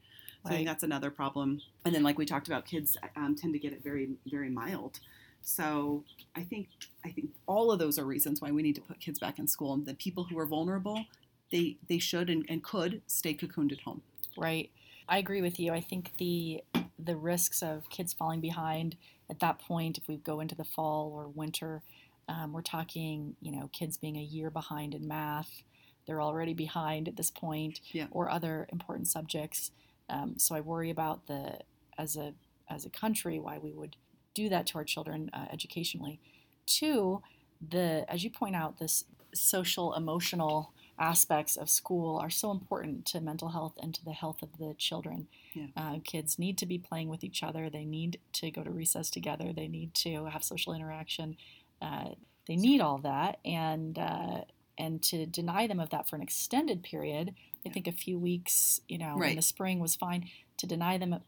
So 0.45 0.51
I 0.51 0.57
think 0.57 0.67
that's 0.67 0.83
another 0.83 1.09
problem. 1.09 1.61
And 1.85 1.95
then, 1.95 2.03
like 2.03 2.19
we 2.19 2.25
talked 2.25 2.47
about, 2.47 2.65
kids 2.67 2.97
um, 3.15 3.35
tend 3.35 3.53
to 3.53 3.59
get 3.59 3.73
it 3.73 3.83
very, 3.83 4.09
very 4.27 4.49
mild. 4.49 4.99
So 5.45 6.03
I 6.35 6.41
think 6.43 6.67
I 7.05 7.11
think 7.11 7.29
all 7.45 7.71
of 7.71 7.79
those 7.79 7.97
are 7.99 8.03
reasons 8.03 8.41
why 8.41 8.51
we 8.51 8.63
need 8.63 8.75
to 8.75 8.81
put 8.81 8.99
kids 8.99 9.19
back 9.19 9.39
in 9.39 9.47
school. 9.47 9.73
And 9.73 9.85
the 9.85 9.93
people 9.93 10.25
who 10.25 10.37
are 10.39 10.45
vulnerable, 10.45 11.05
they 11.51 11.77
they 11.87 11.99
should 11.99 12.29
and, 12.29 12.45
and 12.49 12.63
could 12.63 13.01
stay 13.07 13.33
cocooned 13.35 13.71
at 13.71 13.81
home. 13.81 14.01
Right. 14.35 14.71
I 15.07 15.19
agree 15.19 15.41
with 15.41 15.59
you. 15.59 15.71
I 15.71 15.81
think 15.81 16.13
the 16.17 16.63
the 16.97 17.15
risks 17.15 17.61
of 17.61 17.89
kids 17.89 18.11
falling 18.11 18.41
behind 18.41 18.97
at 19.29 19.39
that 19.39 19.59
point, 19.59 19.97
if 19.97 20.07
we 20.07 20.17
go 20.17 20.39
into 20.39 20.55
the 20.55 20.63
fall 20.63 21.11
or 21.13 21.27
winter, 21.27 21.83
um, 22.27 22.51
we're 22.53 22.61
talking, 22.61 23.35
you 23.41 23.51
know, 23.51 23.69
kids 23.71 23.97
being 23.97 24.17
a 24.17 24.21
year 24.21 24.49
behind 24.49 24.93
in 24.95 25.07
math. 25.07 25.63
They're 26.07 26.21
already 26.21 26.53
behind 26.53 27.07
at 27.07 27.17
this 27.17 27.31
point, 27.31 27.81
Yeah. 27.91 28.07
or 28.11 28.29
other 28.29 28.67
important 28.71 29.07
subjects. 29.07 29.71
Um, 30.09 30.37
so 30.37 30.55
I 30.55 30.61
worry 30.61 30.89
about 30.89 31.27
the 31.27 31.59
as 31.97 32.15
a 32.17 32.33
as 32.67 32.85
a 32.85 32.89
country 32.89 33.39
why 33.39 33.59
we 33.59 33.71
would 33.73 33.95
do 34.35 34.47
that 34.49 34.67
to 34.67 34.77
our 34.77 34.83
children 34.83 35.31
uh, 35.33 35.45
educationally. 35.51 36.19
Two, 36.67 37.23
the 37.67 38.05
as 38.07 38.23
you 38.23 38.29
point 38.29 38.55
out, 38.55 38.77
this 38.77 39.05
social 39.33 39.93
emotional 39.95 40.71
aspects 40.97 41.57
of 41.57 41.69
school 41.69 42.17
are 42.17 42.29
so 42.29 42.51
important 42.51 43.05
to 43.05 43.19
mental 43.19 43.49
health 43.49 43.73
and 43.81 43.93
to 43.93 44.05
the 44.05 44.13
health 44.13 44.41
of 44.41 44.57
the 44.59 44.73
children. 44.77 45.27
Yeah. 45.53 45.67
Uh, 45.75 45.97
kids 46.03 46.37
need 46.39 46.57
to 46.59 46.65
be 46.65 46.77
playing 46.77 47.09
with 47.09 47.23
each 47.23 47.43
other. 47.43 47.69
They 47.69 47.83
need 47.85 48.19
to 48.33 48.49
go 48.51 48.63
to 48.63 48.71
recess 48.71 49.09
together. 49.09 49.51
They 49.53 49.67
need 49.67 49.93
to 49.95 50.25
have 50.25 50.43
social 50.43 50.73
interaction. 50.73 51.35
Uh, 51.81 52.09
they 52.47 52.55
need 52.55 52.79
all 52.79 52.99
that, 52.99 53.39
and 53.43 53.97
uh, 53.97 54.41
and 54.77 55.01
to 55.03 55.25
deny 55.25 55.67
them 55.67 55.79
of 55.79 55.89
that 55.89 56.07
for 56.09 56.15
an 56.15 56.21
extended 56.21 56.83
period, 56.83 57.29
I 57.29 57.69
Yeah. 57.69 57.73
think 57.73 57.87
a 57.87 57.91
few 57.91 58.17
weeks, 58.19 58.79
you 58.87 58.97
know, 58.97 59.15
in 59.21 59.35
the 59.35 59.41
spring 59.41 59.79
was 59.79 59.95
fine. 59.95 60.29
To 60.57 60.67
deny 60.67 60.97
them 60.97 61.19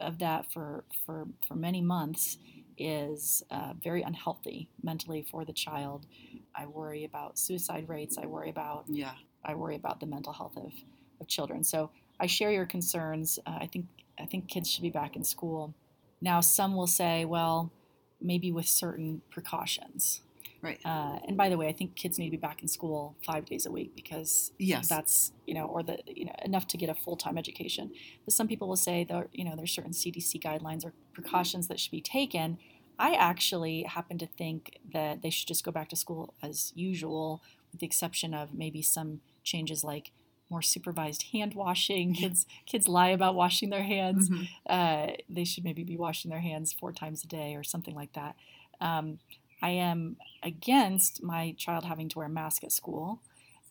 of 0.00 0.18
that 0.18 0.52
for 0.52 0.84
for 1.04 1.26
for 1.46 1.54
many 1.54 1.80
months 1.80 2.38
is 2.78 3.42
uh, 3.50 3.74
very 3.82 4.02
unhealthy 4.02 4.68
mentally 4.82 5.22
for 5.30 5.44
the 5.44 5.52
child. 5.52 6.06
I 6.54 6.66
worry 6.66 7.04
about 7.04 7.38
suicide 7.38 7.88
rates. 7.88 8.16
I 8.18 8.26
worry 8.26 8.50
about 8.50 8.84
Yeah. 8.88 9.12
I 9.44 9.54
worry 9.54 9.76
about 9.76 10.00
the 10.00 10.06
mental 10.06 10.32
health 10.32 10.56
of, 10.56 10.72
of 11.20 11.26
children. 11.26 11.64
So 11.64 11.90
I 12.18 12.26
share 12.26 12.50
your 12.50 12.66
concerns. 12.66 13.38
Uh, 13.46 13.58
I 13.60 13.66
think 13.66 13.86
I 14.18 14.26
think 14.26 14.48
kids 14.48 14.70
should 14.70 14.82
be 14.82 14.90
back 14.90 15.16
in 15.16 15.24
school. 15.24 15.74
Now, 16.20 16.40
some 16.40 16.76
will 16.76 16.86
say, 16.86 17.24
well, 17.24 17.72
maybe 18.20 18.52
with 18.52 18.66
certain 18.66 19.22
precautions. 19.30 20.20
Right. 20.62 20.78
Uh, 20.84 21.18
and 21.26 21.36
by 21.36 21.48
the 21.48 21.56
way, 21.56 21.68
I 21.68 21.72
think 21.72 21.96
kids 21.96 22.18
need 22.18 22.26
to 22.26 22.30
be 22.32 22.36
back 22.36 22.60
in 22.62 22.68
school 22.68 23.16
five 23.24 23.46
days 23.46 23.64
a 23.66 23.70
week 23.70 23.94
because 23.96 24.52
Yes. 24.58 24.88
that's 24.88 25.32
you 25.46 25.54
know, 25.54 25.64
or 25.64 25.82
the 25.82 25.98
you 26.06 26.26
know 26.26 26.34
enough 26.44 26.66
to 26.68 26.76
get 26.76 26.88
a 26.90 26.94
full 26.94 27.16
time 27.16 27.38
education. 27.38 27.92
But 28.24 28.34
some 28.34 28.46
people 28.46 28.68
will 28.68 28.76
say 28.76 29.04
that 29.04 29.28
you 29.32 29.44
know 29.44 29.54
there's 29.56 29.72
certain 29.72 29.92
CDC 29.92 30.38
guidelines 30.42 30.84
or 30.84 30.92
precautions 31.14 31.68
that 31.68 31.80
should 31.80 31.92
be 31.92 32.02
taken. 32.02 32.58
I 32.98 33.14
actually 33.14 33.84
happen 33.84 34.18
to 34.18 34.26
think 34.26 34.78
that 34.92 35.22
they 35.22 35.30
should 35.30 35.48
just 35.48 35.64
go 35.64 35.70
back 35.72 35.88
to 35.88 35.96
school 35.96 36.34
as 36.42 36.72
usual, 36.76 37.42
with 37.72 37.80
the 37.80 37.86
exception 37.86 38.34
of 38.34 38.52
maybe 38.52 38.82
some 38.82 39.22
changes 39.42 39.82
like 39.82 40.12
more 40.50 40.60
supervised 40.60 41.22
hand 41.32 41.54
washing. 41.54 42.12
Kids 42.12 42.44
kids 42.66 42.86
lie 42.88 43.08
about 43.08 43.34
washing 43.34 43.70
their 43.70 43.84
hands. 43.84 44.28
Mhm. 44.28 44.48
Uh, 44.68 45.12
they 45.30 45.44
should 45.44 45.64
maybe 45.64 45.84
be 45.84 45.96
washing 45.96 46.30
their 46.30 46.40
hands 46.40 46.72
four 46.74 46.92
times 46.92 47.24
a 47.24 47.26
day 47.28 47.54
or 47.54 47.62
something 47.64 47.94
like 47.94 48.12
that. 48.12 48.36
Um, 48.82 49.20
I 49.62 49.70
am 49.70 50.16
against 50.42 51.22
my 51.22 51.54
child 51.58 51.84
having 51.84 52.08
to 52.10 52.18
wear 52.18 52.26
a 52.26 52.30
mask 52.30 52.64
at 52.64 52.72
school, 52.72 53.20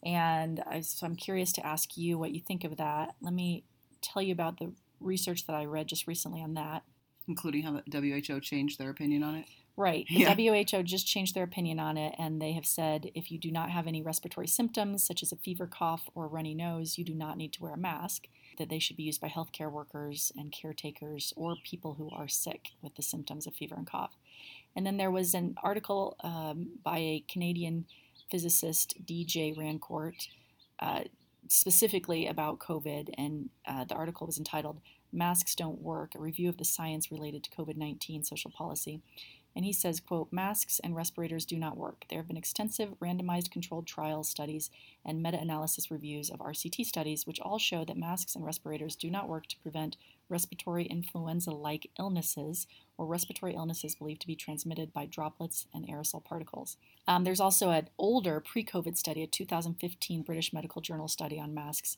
and 0.03 0.61
I, 0.67 0.81
so 0.81 1.05
I'm 1.05 1.15
curious 1.15 1.51
to 1.53 1.65
ask 1.65 1.97
you 1.97 2.17
what 2.17 2.31
you 2.31 2.39
think 2.41 2.63
of 2.63 2.77
that. 2.77 3.15
Let 3.21 3.33
me 3.33 3.63
tell 4.01 4.21
you 4.21 4.31
about 4.31 4.59
the 4.59 4.71
research 4.99 5.45
that 5.47 5.55
I 5.55 5.65
read 5.65 5.87
just 5.87 6.07
recently 6.07 6.41
on 6.41 6.53
that. 6.53 6.83
Including 7.27 7.63
how 7.63 7.81
the 7.85 7.99
WHO 8.27 8.39
changed 8.39 8.79
their 8.79 8.89
opinion 8.89 9.23
on 9.23 9.35
it. 9.35 9.45
Right. 9.75 10.05
The 10.09 10.19
Yeah. 10.19 10.33
WHO 10.35 10.83
just 10.83 11.07
changed 11.07 11.35
their 11.35 11.43
opinion 11.43 11.79
on 11.79 11.95
it, 11.97 12.13
and 12.17 12.41
they 12.41 12.51
have 12.53 12.65
said 12.65 13.11
if 13.15 13.31
you 13.31 13.37
do 13.37 13.49
not 13.51 13.69
have 13.69 13.87
any 13.87 14.01
respiratory 14.01 14.47
symptoms, 14.47 15.03
such 15.03 15.23
as 15.23 15.31
a 15.31 15.37
fever, 15.37 15.67
cough, 15.67 16.09
or 16.15 16.27
runny 16.27 16.53
nose, 16.53 16.97
you 16.97 17.05
do 17.05 17.15
not 17.15 17.37
need 17.37 17.53
to 17.53 17.61
wear 17.63 17.73
a 17.73 17.77
mask. 17.77 18.27
that 18.57 18.67
they 18.67 18.79
should 18.79 18.97
be 18.97 19.03
used 19.03 19.21
by 19.21 19.29
healthcare 19.29 19.71
workers 19.71 20.33
and 20.35 20.51
caretakers 20.51 21.31
or 21.37 21.55
people 21.63 21.93
who 21.93 22.09
are 22.09 22.27
sick 22.27 22.71
with 22.81 22.93
the 22.95 23.01
symptoms 23.01 23.47
of 23.47 23.53
fever 23.53 23.75
and 23.75 23.87
cough. 23.87 24.17
And 24.75 24.85
then 24.85 24.97
there 24.97 25.11
was 25.11 25.33
an 25.33 25.55
article 25.63 26.15
um, 26.23 26.79
by 26.83 26.97
a 26.97 27.23
Canadian 27.27 27.85
physicist, 28.29 28.95
DJ 29.05 29.55
Rancourt, 29.55 30.27
uh, 30.79 31.01
specifically 31.47 32.27
about 32.27 32.59
COVID, 32.59 33.09
and 33.17 33.49
uh, 33.67 33.83
the 33.85 33.95
article 33.95 34.27
was 34.27 34.37
entitled 34.37 34.79
Masks 35.11 35.55
Don't 35.55 35.81
Work, 35.81 36.13
a 36.15 36.19
review 36.19 36.49
of 36.49 36.57
the 36.57 36.65
science 36.65 37.11
related 37.11 37.43
to 37.43 37.49
COVID 37.49 37.75
19 37.75 38.23
social 38.23 38.51
policy. 38.51 39.01
And 39.55 39.65
he 39.65 39.73
says, 39.73 39.99
quote, 39.99 40.31
masks 40.31 40.79
and 40.83 40.95
respirators 40.95 41.43
do 41.45 41.57
not 41.57 41.75
work. 41.75 42.05
There 42.09 42.19
have 42.19 42.27
been 42.27 42.37
extensive 42.37 42.93
randomized 43.01 43.49
controlled 43.49 43.87
trial 43.87 44.23
studies 44.23 44.69
and 45.03 45.23
meta-analysis 45.23 45.89
reviews 45.89 46.29
of 46.29 46.39
RCT 46.39 46.85
studies 46.85 47.25
which 47.25 47.39
all 47.39 47.57
show 47.57 47.83
that 47.85 47.97
masks 47.97 48.35
and 48.35 48.45
respirators 48.45 48.95
do 48.95 49.09
not 49.09 49.27
work 49.27 49.47
to 49.47 49.59
prevent 49.59 49.97
respiratory 50.29 50.85
influenza-like 50.85 51.89
illnesses 51.99 52.67
or 52.97 53.05
respiratory 53.05 53.55
illnesses 53.55 53.95
believed 53.95 54.21
to 54.21 54.27
be 54.27 54.35
transmitted 54.35 54.93
by 54.93 55.05
droplets 55.05 55.67
and 55.73 55.87
aerosol 55.87 56.23
particles. 56.23 56.77
Um, 57.07 57.23
there's 57.23 57.39
also 57.39 57.69
an 57.71 57.89
older 57.97 58.39
pre-COVID 58.39 58.95
study, 58.97 59.23
a 59.23 59.27
2015 59.27 60.21
British 60.21 60.53
Medical 60.53 60.81
Journal 60.81 61.07
study 61.07 61.39
on 61.39 61.53
masks 61.53 61.97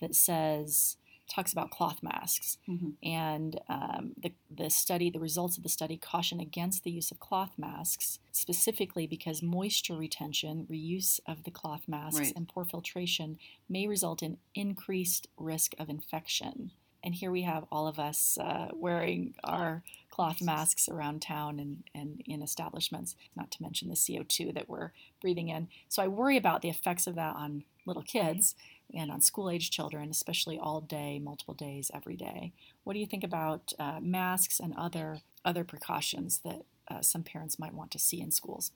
that 0.00 0.14
says 0.14 0.96
talks 1.28 1.52
about 1.52 1.70
cloth 1.70 2.02
masks, 2.02 2.58
Mhm. 2.68 2.94
and 3.04 3.60
um, 3.68 4.14
the 4.20 4.32
the 4.50 4.68
study, 4.68 5.10
the 5.10 5.20
results 5.20 5.56
of 5.56 5.62
the 5.62 5.68
study, 5.68 5.96
caution 5.96 6.40
against 6.40 6.82
the 6.82 6.90
use 6.90 7.12
of 7.12 7.20
cloth 7.20 7.52
masks, 7.56 8.18
specifically 8.32 9.06
because 9.06 9.40
moisture 9.40 9.94
retention, 9.94 10.66
reuse 10.66 11.20
of 11.26 11.44
the 11.44 11.52
cloth 11.52 11.86
masks, 11.86 12.18
Right. 12.18 12.32
and 12.34 12.48
poor 12.48 12.64
filtration 12.64 13.38
may 13.68 13.86
result 13.86 14.24
in 14.24 14.38
increased 14.56 15.28
risk 15.36 15.74
of 15.78 15.88
infection. 15.88 16.72
And 17.02 17.14
here 17.14 17.30
we 17.30 17.42
have 17.42 17.64
all 17.72 17.86
of 17.86 17.98
us 17.98 18.38
uh, 18.38 18.68
wearing 18.74 19.34
our 19.42 19.82
cloth 20.10 20.42
masks 20.42 20.88
around 20.88 21.22
town 21.22 21.58
and, 21.58 21.84
and 21.94 22.22
in 22.26 22.42
establishments, 22.42 23.16
not 23.34 23.50
to 23.52 23.62
mention 23.62 23.88
the 23.88 23.94
CO2 23.94 24.52
that 24.54 24.68
we're 24.68 24.92
breathing 25.20 25.48
in. 25.48 25.68
So 25.88 26.02
I 26.02 26.08
worry 26.08 26.36
about 26.36 26.62
the 26.62 26.68
effects 26.68 27.06
of 27.06 27.14
that 27.14 27.36
on 27.36 27.64
little 27.86 28.02
kids 28.02 28.54
and 28.94 29.10
on 29.10 29.20
school 29.20 29.50
age 29.50 29.70
children, 29.70 30.10
especially 30.10 30.58
all 30.58 30.80
day, 30.80 31.18
multiple 31.18 31.54
days, 31.54 31.90
every 31.94 32.16
day. 32.16 32.52
What 32.84 32.94
do 32.94 32.98
you 32.98 33.06
think 33.06 33.24
about 33.24 33.72
uh, 33.78 34.00
masks 34.00 34.60
and 34.60 34.74
other 34.76 35.20
other 35.44 35.64
precautions 35.64 36.40
that 36.44 36.62
uh, 36.88 37.00
some 37.00 37.22
parents 37.22 37.58
might 37.58 37.72
want 37.72 37.90
to 37.92 37.98
see 37.98 38.20
in 38.20 38.30
schools? 38.30 38.72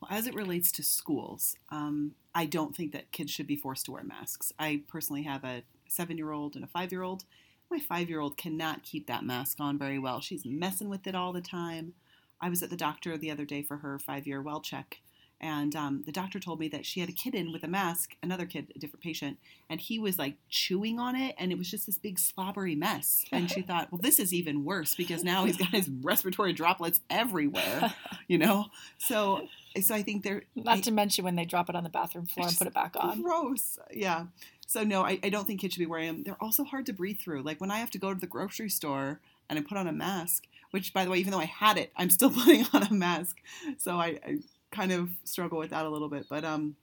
Well, 0.00 0.10
as 0.10 0.26
it 0.26 0.34
relates 0.34 0.72
to 0.72 0.82
schools, 0.82 1.54
um, 1.70 2.12
I 2.34 2.44
don't 2.44 2.74
think 2.74 2.92
that 2.92 3.12
kids 3.12 3.30
should 3.30 3.46
be 3.46 3.56
forced 3.56 3.86
to 3.86 3.92
wear 3.92 4.02
masks. 4.02 4.52
I 4.58 4.82
personally 4.88 5.22
have 5.22 5.44
a 5.44 5.62
seven 5.88 6.18
year 6.18 6.32
old 6.32 6.56
and 6.56 6.64
a 6.64 6.68
five 6.68 6.90
year 6.92 7.02
old. 7.02 7.24
My 7.72 7.78
five 7.80 8.10
year 8.10 8.20
old 8.20 8.36
cannot 8.36 8.82
keep 8.82 9.06
that 9.06 9.24
mask 9.24 9.58
on 9.58 9.78
very 9.78 9.98
well. 9.98 10.20
She's 10.20 10.44
messing 10.44 10.90
with 10.90 11.06
it 11.06 11.14
all 11.14 11.32
the 11.32 11.40
time. 11.40 11.94
I 12.38 12.50
was 12.50 12.62
at 12.62 12.68
the 12.68 12.76
doctor 12.76 13.16
the 13.16 13.30
other 13.30 13.46
day 13.46 13.62
for 13.62 13.78
her 13.78 13.98
five 13.98 14.26
year 14.26 14.42
well 14.42 14.60
check, 14.60 15.00
and 15.40 15.74
um, 15.74 16.02
the 16.04 16.12
doctor 16.12 16.38
told 16.38 16.60
me 16.60 16.68
that 16.68 16.84
she 16.84 17.00
had 17.00 17.08
a 17.08 17.12
kid 17.12 17.34
in 17.34 17.50
with 17.50 17.64
a 17.64 17.68
mask, 17.68 18.14
another 18.22 18.44
kid, 18.44 18.72
a 18.76 18.78
different 18.78 19.02
patient, 19.02 19.38
and 19.70 19.80
he 19.80 19.98
was 19.98 20.18
like 20.18 20.34
chewing 20.50 20.98
on 20.98 21.16
it, 21.16 21.34
and 21.38 21.50
it 21.50 21.56
was 21.56 21.70
just 21.70 21.86
this 21.86 21.96
big 21.96 22.18
slobbery 22.18 22.74
mess. 22.74 23.24
And 23.32 23.50
she 23.50 23.62
thought, 23.62 23.90
well, 23.90 24.00
this 24.02 24.18
is 24.18 24.34
even 24.34 24.66
worse 24.66 24.94
because 24.94 25.24
now 25.24 25.46
he's 25.46 25.56
got 25.56 25.68
his 25.70 25.88
respiratory 26.02 26.52
droplets 26.52 27.00
everywhere, 27.08 27.94
you 28.28 28.36
know? 28.36 28.66
So, 28.98 29.48
so 29.80 29.94
I 29.94 30.02
think 30.02 30.24
they're 30.24 30.42
Not 30.54 30.76
I- 30.78 30.80
to 30.82 30.90
mention 30.90 31.24
when 31.24 31.36
they 31.36 31.46
drop 31.46 31.70
it 31.70 31.74
on 31.76 31.84
the 31.84 31.90
bathroom 31.90 32.26
floor 32.26 32.48
and 32.48 32.58
put 32.58 32.66
it 32.66 32.74
back 32.74 32.96
on. 32.98 33.22
Gross. 33.22 33.78
Yeah. 33.92 34.26
So 34.72 34.84
no, 34.84 35.04
I, 35.04 35.18
I 35.22 35.28
don't 35.28 35.46
think 35.46 35.60
kids 35.60 35.74
should 35.74 35.80
be 35.80 35.86
wearing 35.86 36.06
them. 36.06 36.22
They're 36.22 36.42
also 36.42 36.64
hard 36.64 36.86
to 36.86 36.94
breathe 36.94 37.18
through. 37.20 37.42
Like 37.42 37.60
when 37.60 37.70
I 37.70 37.76
have 37.76 37.90
to 37.90 37.98
go 37.98 38.14
to 38.14 38.18
the 38.18 38.26
grocery 38.26 38.70
store 38.70 39.20
and 39.50 39.58
I 39.58 39.62
put 39.62 39.76
on 39.76 39.86
a 39.86 39.92
mask, 39.92 40.46
which 40.70 40.94
by 40.94 41.04
the 41.04 41.10
way, 41.10 41.18
even 41.18 41.30
though 41.30 41.40
I 41.40 41.44
had 41.44 41.76
it, 41.76 41.92
I'm 41.94 42.08
still 42.08 42.30
putting 42.44 42.64
on 42.72 42.84
a 42.84 42.90
mask. 42.90 43.36
So 43.76 43.96
I, 43.96 44.18
I 44.26 44.38
kind 44.70 44.90
of 44.90 45.10
struggle 45.24 45.58
with 45.58 45.68
that 45.70 45.84
a 45.84 45.90
little 45.90 46.08
bit. 46.08 46.24
But 46.26 46.46
um, 46.46 46.76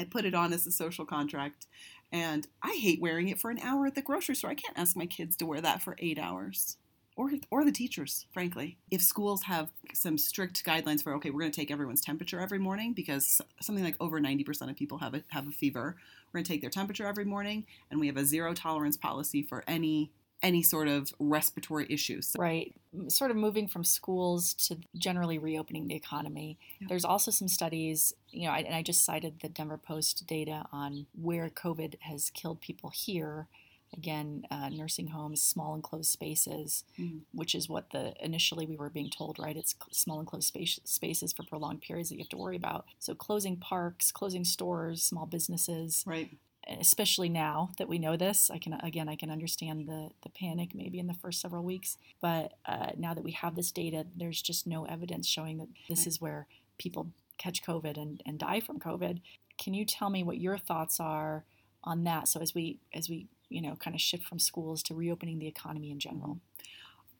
I 0.00 0.04
put 0.04 0.24
it 0.24 0.34
on 0.34 0.52
as 0.52 0.66
a 0.66 0.72
social 0.72 1.04
contract, 1.04 1.68
and 2.10 2.48
I 2.64 2.76
hate 2.82 3.00
wearing 3.00 3.28
it 3.28 3.40
for 3.40 3.52
an 3.52 3.60
hour 3.60 3.86
at 3.86 3.94
the 3.94 4.02
grocery 4.02 4.34
store. 4.34 4.50
I 4.50 4.56
can't 4.56 4.76
ask 4.76 4.96
my 4.96 5.06
kids 5.06 5.36
to 5.36 5.46
wear 5.46 5.60
that 5.60 5.82
for 5.82 5.94
eight 6.00 6.18
hours. 6.18 6.78
Or, 7.16 7.30
or 7.50 7.64
the 7.64 7.70
teachers, 7.70 8.26
frankly. 8.32 8.76
If 8.90 9.00
schools 9.00 9.44
have 9.44 9.70
some 9.92 10.18
strict 10.18 10.64
guidelines 10.64 11.02
for, 11.02 11.14
okay, 11.14 11.30
we're 11.30 11.40
going 11.40 11.52
to 11.52 11.56
take 11.56 11.70
everyone's 11.70 12.00
temperature 12.00 12.40
every 12.40 12.58
morning 12.58 12.92
because 12.92 13.40
something 13.60 13.84
like 13.84 13.96
over 14.00 14.20
90% 14.20 14.68
of 14.68 14.74
people 14.76 14.98
have 14.98 15.14
a, 15.14 15.22
have 15.28 15.46
a 15.46 15.52
fever. 15.52 15.96
We're 16.32 16.38
going 16.38 16.44
to 16.44 16.52
take 16.52 16.60
their 16.60 16.70
temperature 16.70 17.06
every 17.06 17.24
morning, 17.24 17.66
and 17.90 18.00
we 18.00 18.08
have 18.08 18.16
a 18.16 18.24
zero 18.24 18.52
tolerance 18.52 18.96
policy 18.96 19.42
for 19.42 19.62
any 19.68 20.10
any 20.44 20.62
sort 20.62 20.88
of 20.88 21.12
respiratory 21.18 21.86
issues. 21.88 22.36
Right. 22.38 22.74
Sort 23.08 23.30
of 23.30 23.36
moving 23.36 23.66
from 23.66 23.82
schools 23.82 24.52
to 24.68 24.76
generally 24.96 25.38
reopening 25.38 25.88
the 25.88 25.94
economy. 25.94 26.58
Yeah. 26.80 26.88
There's 26.90 27.04
also 27.04 27.30
some 27.30 27.48
studies, 27.48 28.12
you 28.28 28.46
know, 28.46 28.52
I, 28.52 28.58
and 28.58 28.74
I 28.74 28.82
just 28.82 29.04
cited 29.04 29.40
the 29.40 29.48
Denver 29.48 29.78
Post 29.78 30.26
data 30.26 30.66
on 30.70 31.06
where 31.18 31.48
COVID 31.48 31.94
has 32.00 32.30
killed 32.30 32.60
people 32.60 32.90
here. 32.90 33.48
Again, 33.96 34.46
uh, 34.50 34.68
nursing 34.70 35.08
homes, 35.08 35.40
small 35.42 35.74
enclosed 35.74 36.10
spaces, 36.10 36.84
Mhm. 36.98 37.22
which 37.32 37.54
is 37.54 37.68
what 37.68 37.90
the 37.90 38.14
initially 38.24 38.66
we 38.66 38.76
were 38.76 38.90
being 38.90 39.10
told, 39.10 39.38
right? 39.38 39.56
It's 39.56 39.74
small 39.92 40.20
enclosed 40.20 40.48
space, 40.48 40.80
spaces 40.84 41.32
for 41.32 41.44
prolonged 41.44 41.80
periods 41.82 42.08
that 42.08 42.16
you 42.16 42.22
have 42.22 42.28
to 42.30 42.36
worry 42.36 42.56
about. 42.56 42.86
So 42.98 43.14
closing 43.14 43.56
parks, 43.56 44.10
closing 44.12 44.44
stores, 44.44 45.02
small 45.02 45.26
businesses, 45.26 46.02
Right. 46.06 46.36
especially 46.66 47.28
now 47.28 47.70
that 47.76 47.88
we 47.88 47.98
know 47.98 48.16
this 48.16 48.48
i 48.50 48.56
can 48.56 48.72
again 48.72 49.06
i 49.06 49.14
can 49.16 49.30
understand 49.30 49.86
the 49.86 50.10
the 50.22 50.30
panic 50.30 50.74
maybe 50.74 50.98
in 50.98 51.06
the 51.06 51.12
first 51.12 51.38
several 51.42 51.62
weeks 51.62 51.98
but 52.22 52.54
uh, 52.64 52.90
now 52.96 53.12
that 53.12 53.22
we 53.22 53.32
have 53.32 53.54
this 53.54 53.70
data 53.70 54.06
there's 54.16 54.40
just 54.40 54.66
no 54.66 54.86
evidence 54.86 55.26
showing 55.26 55.58
that 55.58 55.68
this 55.90 55.98
Right. 56.00 56.06
is 56.06 56.20
where 56.22 56.46
people 56.78 57.12
catch 57.36 57.62
covid 57.62 57.98
and, 57.98 58.22
and 58.24 58.38
die 58.38 58.60
from 58.60 58.78
covid 58.80 59.20
can 59.58 59.74
you 59.74 59.84
tell 59.84 60.08
me 60.08 60.22
what 60.22 60.38
your 60.38 60.56
thoughts 60.56 60.98
are 61.00 61.44
on 61.82 62.04
that 62.04 62.28
so 62.28 62.40
as 62.40 62.54
we 62.54 62.78
as 62.94 63.10
we 63.10 63.28
you 63.48 63.60
know 63.60 63.76
kind 63.76 63.94
of 63.94 64.00
shift 64.00 64.24
from 64.24 64.38
schools 64.38 64.82
to 64.82 64.94
reopening 64.94 65.38
the 65.38 65.46
economy 65.46 65.90
in 65.90 65.98
general 65.98 66.40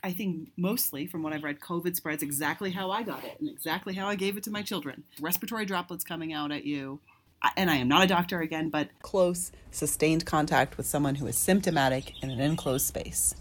I 0.04 0.12
think 0.12 0.50
mostly 0.58 1.06
from 1.06 1.22
what 1.22 1.32
I've 1.32 1.42
read, 1.42 1.60
COVID 1.60 1.96
spreads 1.96 2.22
exactly 2.22 2.70
how 2.70 2.90
I 2.90 3.02
got 3.02 3.24
it 3.24 3.40
and 3.40 3.48
exactly 3.48 3.94
how 3.94 4.06
I 4.06 4.16
gave 4.16 4.36
it 4.36 4.42
to 4.42 4.50
my 4.50 4.60
children. 4.60 5.02
Respiratory 5.18 5.64
droplets 5.64 6.04
coming 6.04 6.34
out 6.34 6.52
at 6.52 6.66
you. 6.66 7.00
And 7.56 7.70
I 7.70 7.76
am 7.76 7.88
not 7.88 8.04
a 8.04 8.06
doctor 8.06 8.40
again, 8.40 8.68
but 8.68 8.90
close, 9.00 9.50
sustained 9.70 10.26
contact 10.26 10.76
with 10.76 10.84
someone 10.84 11.14
who 11.14 11.26
is 11.26 11.38
symptomatic 11.38 12.22
in 12.22 12.30
an 12.30 12.38
enclosed 12.38 12.86
space. 12.86 13.34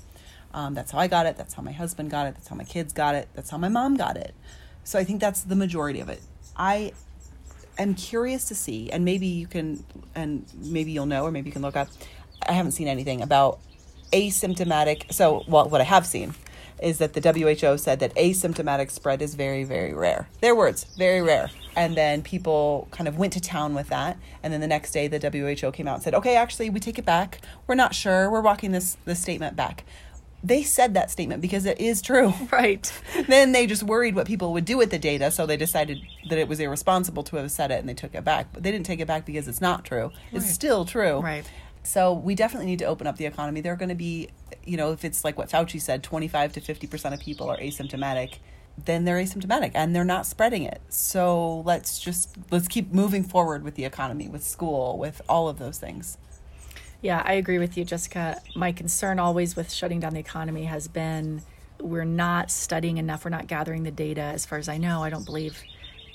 Um, 0.53 0.73
that's 0.73 0.91
how 0.91 0.99
I 0.99 1.07
got 1.07 1.25
it. 1.25 1.35
That's 1.35 1.53
how 1.53 1.61
my 1.61 1.73
husband 1.73 2.09
got 2.09 2.27
it. 2.27 2.35
That's 2.35 2.47
how 2.47 2.55
my 2.55 2.63
kids 2.63 2.93
got 2.93 3.15
it. 3.15 3.27
That's 3.33 3.49
how 3.49 3.57
my 3.57 3.69
mom 3.69 3.97
got 3.97 4.15
it. 4.15 4.33
So 4.85 4.97
I 4.97 5.03
think 5.03 5.19
that's 5.19 5.41
the 5.41 5.55
majority 5.57 5.99
of 5.99 6.07
it. 6.07 6.21
I 6.55 6.93
am 7.77 7.93
curious 7.93 8.47
to 8.47 8.55
see, 8.55 8.89
and 8.89 9.03
maybe 9.03 9.27
you 9.27 9.47
can, 9.47 9.83
and 10.15 10.45
maybe 10.55 10.91
you'll 10.91 11.07
know, 11.07 11.23
or 11.23 11.31
maybe 11.31 11.49
you 11.49 11.53
can 11.53 11.61
look 11.61 11.75
up. 11.75 11.89
I 12.41 12.53
haven't 12.53 12.73
seen 12.73 12.87
anything 12.87 13.21
about 13.21 13.59
asymptomatic. 14.11 15.11
So, 15.11 15.43
well, 15.47 15.67
what 15.69 15.81
I 15.81 15.85
have 15.85 16.05
seen 16.05 16.35
is 16.81 16.97
that 16.97 17.13
the 17.13 17.21
WHO 17.21 17.77
said 17.77 17.99
that 17.99 18.13
asymptomatic 18.15 18.91
spread 18.91 19.21
is 19.21 19.35
very, 19.35 19.63
very 19.63 19.93
rare. 19.93 20.27
Their 20.41 20.55
words, 20.55 20.85
very 20.97 21.21
rare. 21.21 21.49
And 21.75 21.95
then 21.95 22.21
people 22.21 22.87
kind 22.91 23.07
of 23.07 23.17
went 23.17 23.33
to 23.33 23.39
town 23.39 23.73
with 23.73 23.87
that. 23.87 24.17
And 24.43 24.53
then 24.53 24.61
the 24.61 24.67
next 24.67 24.91
day, 24.91 25.07
the 25.07 25.17
WHO 25.19 25.71
came 25.71 25.87
out 25.87 25.95
and 25.95 26.03
said, 26.03 26.13
okay, 26.13 26.35
actually, 26.35 26.69
we 26.69 26.79
take 26.79 26.99
it 26.99 27.05
back. 27.05 27.39
We're 27.67 27.75
not 27.75 27.95
sure. 27.95 28.29
We're 28.29 28.41
walking 28.41 28.71
this, 28.71 28.97
this 29.05 29.19
statement 29.19 29.55
back. 29.55 29.85
They 30.43 30.61
said 30.61 30.93
that 30.95 31.09
statement 31.09 31.41
because 31.41 31.65
it 31.65 31.79
is 31.79 32.01
true. 32.01 32.33
right 32.51 32.91
then 33.27 33.53
they 33.53 33.65
just 33.65 33.81
worried 33.81 34.13
what 34.13 34.27
people 34.27 34.51
would 34.51 34.65
do 34.65 34.77
with 34.77 34.91
the 34.91 34.99
data, 34.99 35.31
so 35.31 35.45
they 35.45 35.55
decided 35.55 35.99
that 36.29 36.37
it 36.37 36.49
was 36.49 36.59
irresponsible 36.59 37.23
to 37.23 37.37
have 37.37 37.49
said 37.49 37.71
it 37.71 37.79
and 37.79 37.87
they 37.87 37.93
took 37.93 38.13
it 38.13 38.25
back. 38.25 38.47
But 38.51 38.61
they 38.63 38.71
didn't 38.71 38.85
take 38.85 38.99
it 38.99 39.07
back 39.07 39.25
because 39.25 39.47
it's 39.47 39.61
not 39.61 39.85
true. 39.85 40.11
It's 40.33 40.51
still 40.51 40.83
true. 40.83 41.19
right 41.21 41.49
So 41.83 42.13
we 42.13 42.33
definitely 42.33 42.67
need 42.67 42.79
to 42.79 42.85
open 42.85 43.07
up 43.07 43.17
the 43.17 43.25
economy. 43.25 43.61
There 43.61 43.73
are 43.73 43.77
going 43.77 43.89
to 43.89 43.95
be, 43.95 44.29
you 44.65 44.77
know, 44.77 44.93
if 44.93 45.03
it's 45.03 45.23
like 45.23 45.37
what 45.37 45.49
Fauci 45.49 45.81
said, 45.81 46.01
25 46.01 46.53
to 46.53 46.61
50% 46.61 47.13
of 47.13 47.19
people 47.19 47.49
are 47.49 47.57
asymptomatic, 47.57 48.37
then 48.85 49.05
they're 49.05 49.17
asymptomatic 49.17 49.71
and 49.75 49.95
they're 49.95 50.03
not 50.03 50.25
spreading 50.25 50.63
it. 50.63 50.81
So 50.89 51.59
let's 51.61 51.99
just 51.99 52.35
let's 52.51 52.67
keep 52.67 52.91
moving 52.91 53.23
forward 53.23 53.63
with 53.63 53.75
the 53.75 53.85
economy, 53.85 54.27
with 54.27 54.43
school, 54.43 54.97
with 54.97 55.21
all 55.27 55.49
of 55.49 55.59
those 55.59 55.77
things. 55.77 56.17
Yeah, 57.01 57.21
I 57.25 57.33
agree 57.33 57.59
with 57.59 57.77
you, 57.77 57.83
Jessica. 57.83 58.41
My 58.55 58.71
concern 58.71 59.19
always 59.19 59.55
with 59.57 59.71
shutting 59.71 59.99
down 59.99 60.13
the 60.13 60.21
economy 60.21 60.63
has 60.63 60.87
been 60.87 61.41
we're 61.81 62.05
not 62.05 62.49
studying 62.49 62.97
enough. 62.97 63.25
We're 63.25 63.31
not 63.31 63.47
gathering 63.47 63.83
the 63.83 63.91
data. 63.91 64.21
As 64.21 64.45
far 64.45 64.57
as 64.57 64.69
I 64.69 64.77
know, 64.77 65.03
I 65.03 65.09
don't 65.09 65.25
believe 65.25 65.61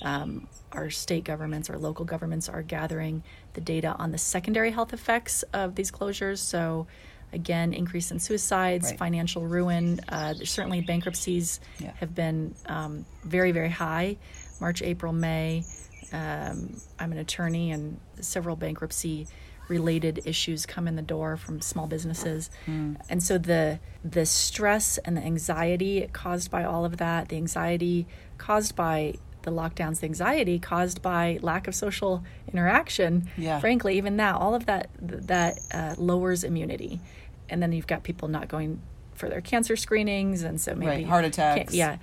um, 0.01 0.49
our 0.73 0.91
state 0.91 1.25
governments 1.25 1.71
or 1.71 1.79
local 1.79 2.05
governments 2.05 2.49
are 2.49 2.63
gathering 2.63 3.23
the 3.55 3.61
data 3.61 3.95
on 3.99 4.13
the 4.13 4.19
secondary 4.19 4.71
health 4.71 4.93
effects 4.93 5.43
of 5.53 5.75
these 5.75 5.91
closures. 5.91 6.39
So, 6.39 6.87
again, 7.33 7.73
increase 7.75 8.11
in 8.11 8.19
suicides, 8.19 8.87
Right. 8.91 8.99
financial 8.99 9.47
ruin. 9.47 10.01
Uh, 10.09 10.35
certainly 10.45 10.81
bankruptcies 10.81 11.61
Yeah. 11.79 11.93
have 12.01 12.15
been 12.15 12.55
um, 12.67 13.05
very, 13.25 13.53
very 13.53 13.71
high. 13.71 14.17
March, 14.61 14.83
April, 14.83 15.13
May. 15.13 15.65
Um, 16.13 16.81
I'm 16.99 17.13
an 17.13 17.19
attorney, 17.19 17.71
and 17.71 17.99
several 18.21 18.57
bankruptcy 18.57 19.27
related 19.69 20.23
issues 20.25 20.65
come 20.65 20.89
in 20.89 20.97
the 20.97 21.03
door 21.03 21.37
from 21.37 21.61
small 21.61 21.87
businesses. 21.87 22.49
And 22.67 23.23
so 23.23 23.37
the 23.37 23.79
the 24.03 24.25
stress 24.25 24.97
and 24.99 25.19
the 25.19 25.21
anxiety 25.23 26.09
caused 26.15 26.51
by 26.51 26.65
all 26.65 26.87
of 26.87 26.97
that, 26.97 27.29
the 27.29 27.37
anxiety 27.37 28.07
caused 28.39 28.75
by 28.75 29.15
the 29.43 29.51
lockdowns, 29.51 30.01
the 30.01 30.07
anxiety 30.07 30.59
caused 30.59 31.01
by 31.03 31.39
lack 31.43 31.69
of 31.69 31.75
social 31.75 32.25
interaction, 32.53 33.29
Yeah. 33.37 33.61
frankly, 33.61 33.97
even 33.97 34.17
that, 34.17 34.35
all 34.35 34.55
of 34.55 34.67
that 34.67 34.91
that 35.01 35.59
uh, 35.73 35.95
lowers 35.99 36.45
immunity. 36.45 37.01
And 37.49 37.63
then 37.63 37.73
you've 37.73 37.87
got 37.87 38.03
people 38.03 38.29
not 38.29 38.49
going 38.49 38.81
for 39.15 39.29
their 39.29 39.41
cancer 39.41 39.77
screenings, 39.77 40.43
and 40.43 40.61
so 40.61 40.75
maybe 40.75 40.87
Right, 41.03 41.07
heart 41.07 41.25
attacks. 41.25 41.75
Yeah, 41.75 41.97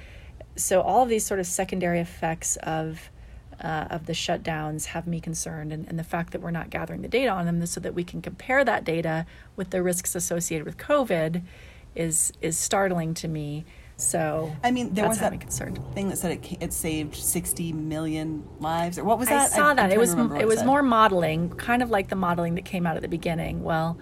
so 0.55 0.81
all 0.81 1.03
of 1.03 1.09
these 1.09 1.25
sort 1.25 1.39
of 1.39 1.45
secondary 1.47 1.99
effects 1.99 2.57
of 2.57 3.09
uh, 3.63 3.87
of 3.89 4.05
the 4.05 4.11
shutdowns 4.13 4.87
have 4.87 5.07
me 5.07 5.21
concerned, 5.21 5.71
and, 5.71 5.87
and 5.87 5.97
the 5.97 6.03
fact 6.03 6.33
that 6.33 6.41
we're 6.41 6.51
not 6.51 6.69
gathering 6.69 7.01
the 7.01 7.07
data 7.07 7.29
on 7.31 7.45
them 7.45 7.65
so 7.65 7.79
that 7.79 7.93
we 7.93 8.03
can 8.03 8.21
compare 8.21 8.65
that 8.65 8.83
data 8.83 9.25
with 9.55 9.69
the 9.69 9.81
risks 9.81 10.13
associated 10.13 10.65
with 10.65 10.77
COVID 10.77 11.41
is 11.95 12.33
is 12.41 12.57
startling 12.57 13.13
to 13.13 13.27
me. 13.29 13.65
So 13.97 14.53
I 14.63 14.71
mean, 14.71 14.93
there 14.93 15.07
was 15.07 15.19
that 15.19 15.39
concerned. 15.39 15.79
thing 15.93 16.09
that 16.09 16.17
said 16.17 16.31
it, 16.31 16.57
it 16.61 16.73
saved 16.73 17.15
60 17.15 17.71
million 17.73 18.43
lives, 18.59 18.99
or 18.99 19.03
what 19.05 19.17
was 19.19 19.29
I 19.29 19.35
that? 19.35 19.51
saw 19.51 19.69
I'm 19.69 19.75
that. 19.77 19.83
trying 19.87 19.91
It 19.93 19.99
was 19.99 20.13
it 20.13 20.47
was 20.47 20.63
more 20.63 20.83
modeling, 20.83 21.49
kind 21.51 21.81
of 21.81 21.89
like 21.89 22.09
the 22.09 22.15
modeling 22.15 22.55
that 22.55 22.65
came 22.65 22.85
out 22.85 22.97
at 22.97 23.01
the 23.01 23.07
beginning. 23.07 23.63
Well, 23.63 23.97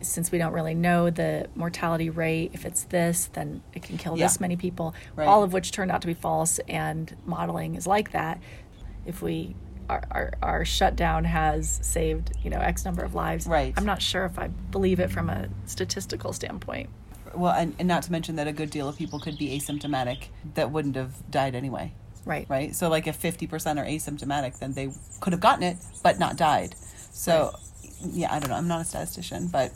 since 0.00 0.30
we 0.30 0.38
don't 0.38 0.52
really 0.52 0.74
know 0.74 1.10
the 1.10 1.48
mortality 1.56 2.08
rate, 2.10 2.52
if 2.54 2.64
it's 2.64 2.84
this, 2.84 3.26
then 3.32 3.62
it 3.74 3.82
can 3.82 3.96
kill 3.98 4.16
Yeah. 4.16 4.26
this 4.26 4.38
many 4.38 4.56
people. 4.56 4.94
Right. 5.16 5.26
All 5.26 5.42
of 5.42 5.52
which 5.52 5.72
turned 5.72 5.90
out 5.90 6.02
to 6.02 6.06
be 6.06 6.14
false, 6.14 6.60
and 6.68 7.16
modeling 7.24 7.74
is 7.74 7.86
like 7.86 8.12
that. 8.12 8.40
If 9.06 9.22
we 9.22 9.56
our, 9.88 10.02
our, 10.10 10.32
our 10.42 10.64
shutdown 10.64 11.24
has 11.24 11.78
saved 11.82 12.32
you 12.42 12.50
know 12.50 12.58
X 12.58 12.84
number 12.84 13.02
of 13.02 13.14
lives. 13.14 13.46
Right. 13.46 13.74
I'm 13.76 13.86
not 13.86 14.02
sure 14.02 14.24
if 14.24 14.38
I 14.38 14.48
believe 14.48 15.00
it 15.00 15.10
from 15.10 15.30
a 15.30 15.48
statistical 15.64 16.32
standpoint. 16.32 16.90
Well, 17.36 17.52
and, 17.52 17.74
and 17.78 17.86
not 17.86 18.02
to 18.04 18.12
mention 18.12 18.36
that 18.36 18.46
a 18.48 18.52
good 18.52 18.70
deal 18.70 18.88
of 18.88 18.96
people 18.96 19.20
could 19.20 19.38
be 19.38 19.58
asymptomatic 19.58 20.28
that 20.54 20.70
wouldn't 20.70 20.96
have 20.96 21.30
died 21.30 21.54
anyway, 21.54 21.92
Right. 22.24 22.46
right? 22.48 22.74
So, 22.74 22.88
like, 22.88 23.06
if 23.06 23.20
50% 23.20 23.78
are 23.78 23.84
asymptomatic, 23.84 24.58
then 24.58 24.72
they 24.72 24.90
could 25.20 25.32
have 25.32 25.40
gotten 25.40 25.62
it 25.62 25.76
but 26.02 26.18
not 26.18 26.36
died. 26.36 26.74
So, 27.12 27.54
yeah, 28.04 28.32
I 28.32 28.38
don't 28.38 28.50
know. 28.50 28.56
I'm 28.56 28.68
not 28.68 28.80
a 28.80 28.84
statistician, 28.84 29.48
but 29.48 29.72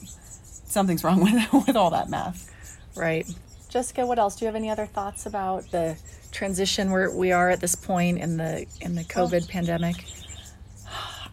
something's 0.70 1.04
wrong 1.04 1.20
with 1.52 1.66
with 1.66 1.76
all 1.76 1.90
that 1.90 2.08
math. 2.08 2.50
Right. 2.96 3.26
Jessica, 3.68 4.04
what 4.04 4.18
else? 4.18 4.36
Do 4.36 4.44
you 4.44 4.46
have 4.46 4.56
any 4.56 4.68
other 4.68 4.86
thoughts 4.86 5.26
about 5.26 5.70
the 5.70 5.96
transition 6.32 6.90
where 6.90 7.10
we 7.10 7.30
are 7.32 7.50
at 7.50 7.60
this 7.60 7.74
point 7.74 8.18
in 8.18 8.36
the 8.36 8.66
in 8.80 8.94
the 8.94 9.04
COVID 9.04 9.48
pandemic? 9.48 10.04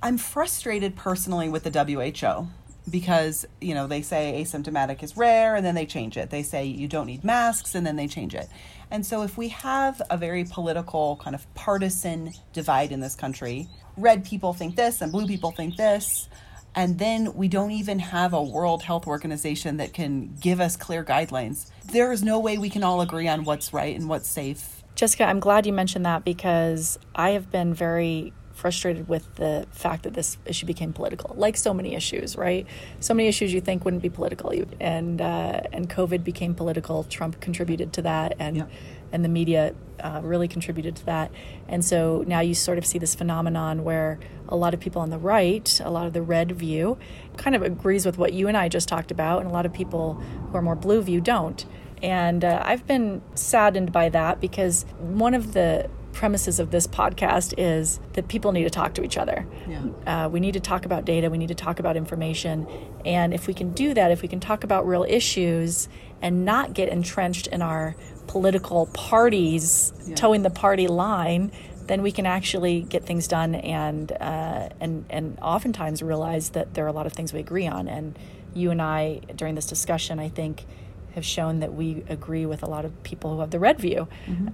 I'm 0.04 0.18
frustrated 0.18 0.96
personally 0.96 1.50
with 1.50 1.64
the 1.64 1.72
WHO 1.72 2.48
because, 2.90 3.46
you 3.62 3.74
know, 3.74 3.88
they 3.88 4.02
say 4.02 4.42
asymptomatic 4.42 5.04
is 5.04 5.18
rare 5.18 5.56
and 5.56 5.66
then 5.66 5.76
they 5.76 5.86
change 5.86 6.18
it. 6.18 6.30
They 6.30 6.44
say 6.44 6.66
you 6.66 6.88
don't 6.88 7.08
need 7.08 7.24
masks 7.24 7.76
and 7.76 7.86
then 7.86 7.96
they 7.96 8.08
change 8.08 8.34
it. 8.34 8.48
And 8.90 9.06
so 9.06 9.24
if 9.24 9.38
we 9.38 9.50
have 9.50 10.02
a 10.10 10.18
very 10.18 10.46
political 10.46 11.18
kind 11.18 11.36
of 11.36 11.54
partisan 11.56 12.34
divide 12.54 12.92
in 12.92 13.00
this 13.02 13.16
country, 13.16 13.68
red 13.98 14.24
people 14.24 14.54
think 14.54 14.76
this 14.76 15.02
and 15.02 15.12
blue 15.12 15.28
people 15.28 15.52
think 15.52 15.76
this, 15.76 16.30
and 16.76 17.00
then 17.00 17.34
we 17.34 17.48
don't 17.48 17.72
even 17.72 17.98
have 17.98 18.34
a 18.34 18.42
World 18.42 18.84
Health 18.84 19.08
Organization 19.08 19.78
that 19.78 19.94
can 19.94 20.36
give 20.40 20.62
us 20.62 20.78
clear 20.78 21.04
guidelines. 21.04 21.72
There 21.92 22.12
is 22.12 22.24
no 22.24 22.40
way 22.40 22.58
we 22.58 22.70
can 22.70 22.84
all 22.84 23.02
agree 23.02 23.28
on 23.28 23.46
what's 23.46 23.74
right 23.74 23.96
and 23.96 24.08
what's 24.08 24.30
safe. 24.30 24.84
Jessica, 24.94 25.26
I'm 25.26 25.40
glad 25.40 25.66
you 25.66 25.74
mentioned 25.74 26.06
that 26.06 26.24
because 26.24 27.00
I 27.16 27.32
have 27.32 27.52
been 27.52 27.74
very 27.74 28.32
frustrated 28.58 29.08
with 29.08 29.36
the 29.36 29.68
fact 29.72 30.04
that 30.04 30.14
this 30.14 30.38
issue 30.46 30.66
became 30.66 30.92
political, 30.92 31.36
like 31.38 31.56
so 31.56 31.74
many 31.74 31.94
issues, 31.96 32.36
right? 32.36 32.66
So 33.00 33.14
many 33.14 33.30
issues 33.30 33.54
you 33.54 33.62
think 33.62 33.86
wouldn't 33.86 34.02
be 34.02 34.10
political, 34.10 34.52
and 34.80 35.22
uh, 35.22 35.62
and 35.72 35.90
COVID 35.90 36.24
became 36.24 36.56
political. 36.56 37.04
Trump 37.04 37.40
contributed 37.40 37.94
to 37.94 38.02
that, 38.02 38.36
and 38.40 38.58
Yep. 38.58 38.70
and 39.12 39.24
the 39.24 39.30
media 39.30 39.74
uh, 40.00 40.22
really 40.24 40.48
contributed 40.48 40.96
to 40.96 41.06
that. 41.06 41.32
And 41.68 41.86
so 41.86 42.24
now 42.28 42.40
you 42.40 42.54
sort 42.56 42.78
of 42.78 42.86
see 42.86 42.98
this 43.00 43.16
phenomenon 43.16 43.84
where 43.84 44.20
a 44.50 44.56
lot 44.56 44.74
of 44.74 44.80
people 44.80 45.02
on 45.02 45.10
the 45.12 45.18
right, 45.20 45.80
a 45.84 45.90
lot 45.90 46.08
of 46.08 46.14
the 46.14 46.22
red 46.22 46.52
view, 46.52 46.98
kind 47.38 47.56
of 47.56 47.62
agrees 47.62 48.06
with 48.06 48.18
what 48.18 48.34
you 48.34 48.48
and 48.48 48.58
I 48.58 48.70
just 48.70 48.88
talked 48.88 49.12
about, 49.12 49.42
and 49.42 49.50
a 49.50 49.54
lot 49.54 49.66
of 49.66 49.74
people 49.74 50.16
who 50.16 50.58
are 50.58 50.62
more 50.62 50.76
blue 50.76 51.02
view 51.02 51.22
don't. 51.22 51.66
And 52.02 52.44
uh, 52.46 52.62
I've 52.64 52.86
been 52.86 53.22
saddened 53.34 53.92
by 53.92 54.10
that 54.10 54.40
because 54.40 54.86
one 55.00 55.34
of 55.34 55.54
the 55.54 55.90
premises 56.18 56.60
of 56.60 56.72
this 56.72 56.88
podcast 56.88 57.54
is 57.60 58.00
that 58.14 58.28
people 58.28 58.52
need 58.52 58.64
to 58.64 58.72
talk 58.72 58.96
to 58.96 59.04
each 59.04 59.18
other. 59.18 59.46
Yeah. 59.68 59.84
Uh, 60.26 60.30
we 60.30 60.40
need 60.40 60.54
to 60.54 60.60
talk 60.60 60.84
about 60.84 61.06
data, 61.06 61.30
we 61.30 61.38
need 61.38 61.50
to 61.50 61.56
talk 61.56 61.80
about 61.80 61.96
information. 61.96 62.66
And 63.06 63.36
if 63.36 63.46
we 63.46 63.54
can 63.54 63.72
do 63.72 63.94
that, 63.94 64.10
if 64.10 64.24
we 64.24 64.28
can 64.28 64.40
talk 64.40 64.64
about 64.64 64.88
real 64.88 65.06
issues 65.08 65.88
and 66.20 66.44
not 66.44 66.74
get 66.74 66.90
entrenched 66.90 67.46
in 67.46 67.62
our 67.62 67.96
political 68.26 68.88
parties 68.88 69.94
Yeah. 70.08 70.16
toeing 70.16 70.42
the 70.42 70.50
party 70.50 70.88
line, 70.88 71.52
then 71.86 72.02
we 72.02 72.12
can 72.12 72.26
actually 72.26 72.82
get 72.82 73.06
things 73.06 73.28
done 73.28 73.54
and 73.56 74.12
uh, 74.12 74.70
and 74.82 75.06
and 75.10 75.38
oftentimes 75.42 76.02
realize 76.02 76.50
that 76.50 76.74
there 76.74 76.84
are 76.84 76.90
a 76.90 76.98
lot 77.00 77.06
of 77.06 77.14
things 77.14 77.32
we 77.32 77.40
agree 77.40 77.68
on. 77.68 77.88
And 77.88 78.18
you 78.56 78.72
and 78.72 78.82
I, 78.82 79.22
during 79.36 79.54
this 79.56 79.68
discussion, 79.68 80.18
I 80.20 80.30
think, 80.30 80.66
have 81.14 81.24
shown 81.24 81.60
that 81.60 81.74
we 81.76 82.04
agree 82.10 82.46
with 82.48 82.64
a 82.64 82.68
lot 82.76 82.84
of 82.86 82.92
people 83.04 83.36
who 83.36 83.40
have 83.42 83.52
the 83.52 83.60
red 83.60 83.80
view. 83.80 84.08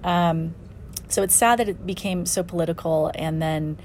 Um, 0.04 0.54
so 1.08 1.22
it's 1.22 1.34
sad 1.34 1.58
that 1.58 1.68
it 1.68 1.86
became 1.86 2.26
so 2.26 2.42
political, 2.42 3.10
and 3.14 3.40
then 3.40 3.78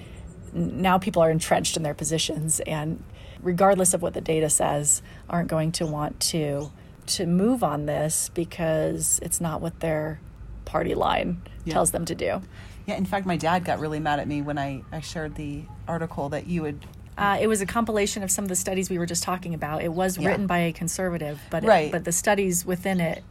now 0.54 0.98
people 0.98 1.22
are 1.22 1.30
entrenched 1.32 1.78
in 1.78 1.84
their 1.84 1.94
positions, 1.94 2.60
and 2.62 3.04
regardless 3.42 3.94
of 3.94 4.02
what 4.02 4.14
the 4.14 4.22
data 4.22 4.50
says, 4.50 5.02
aren't 5.30 5.48
going 5.50 5.72
to 5.74 5.86
want 5.86 6.20
to 6.20 6.72
to 7.08 7.26
move 7.26 7.64
on 7.64 7.88
this 7.88 8.30
because 8.36 9.20
it's 9.24 9.42
not 9.42 9.62
what 9.62 9.80
their 9.80 10.20
party 10.66 10.94
line 10.94 11.42
Yeah. 11.66 11.74
tells 11.74 11.90
them 11.90 12.06
to 12.06 12.14
do. 12.14 12.42
Yeah, 12.86 12.98
in 12.98 13.06
fact, 13.06 13.26
my 13.26 13.36
dad 13.36 13.66
got 13.66 13.80
really 13.80 14.00
mad 14.00 14.20
at 14.20 14.28
me 14.28 14.44
when 14.44 14.60
I, 14.60 14.84
I 14.92 15.00
shared 15.00 15.34
the 15.34 15.64
article 15.88 16.30
that 16.30 16.46
you 16.46 16.66
had 16.66 16.86
Uh, 17.18 17.38
it 17.42 17.48
was 17.48 17.62
a 17.62 17.66
compilation 17.66 18.22
of 18.24 18.30
some 18.32 18.46
of 18.46 18.50
the 18.50 18.56
studies 18.56 18.90
we 18.92 18.98
were 19.00 19.08
just 19.08 19.24
talking 19.24 19.54
about. 19.56 19.82
It 19.84 19.92
was 19.92 20.18
Yeah. 20.20 20.28
written 20.30 20.46
by 20.48 20.60
a 20.60 20.72
conservative, 20.72 21.40
but 21.50 21.64
Right. 21.64 21.88
it, 21.88 21.92
but 21.92 22.04
the 22.06 22.12
studies 22.12 22.64
within 22.66 23.02
it 23.02 23.24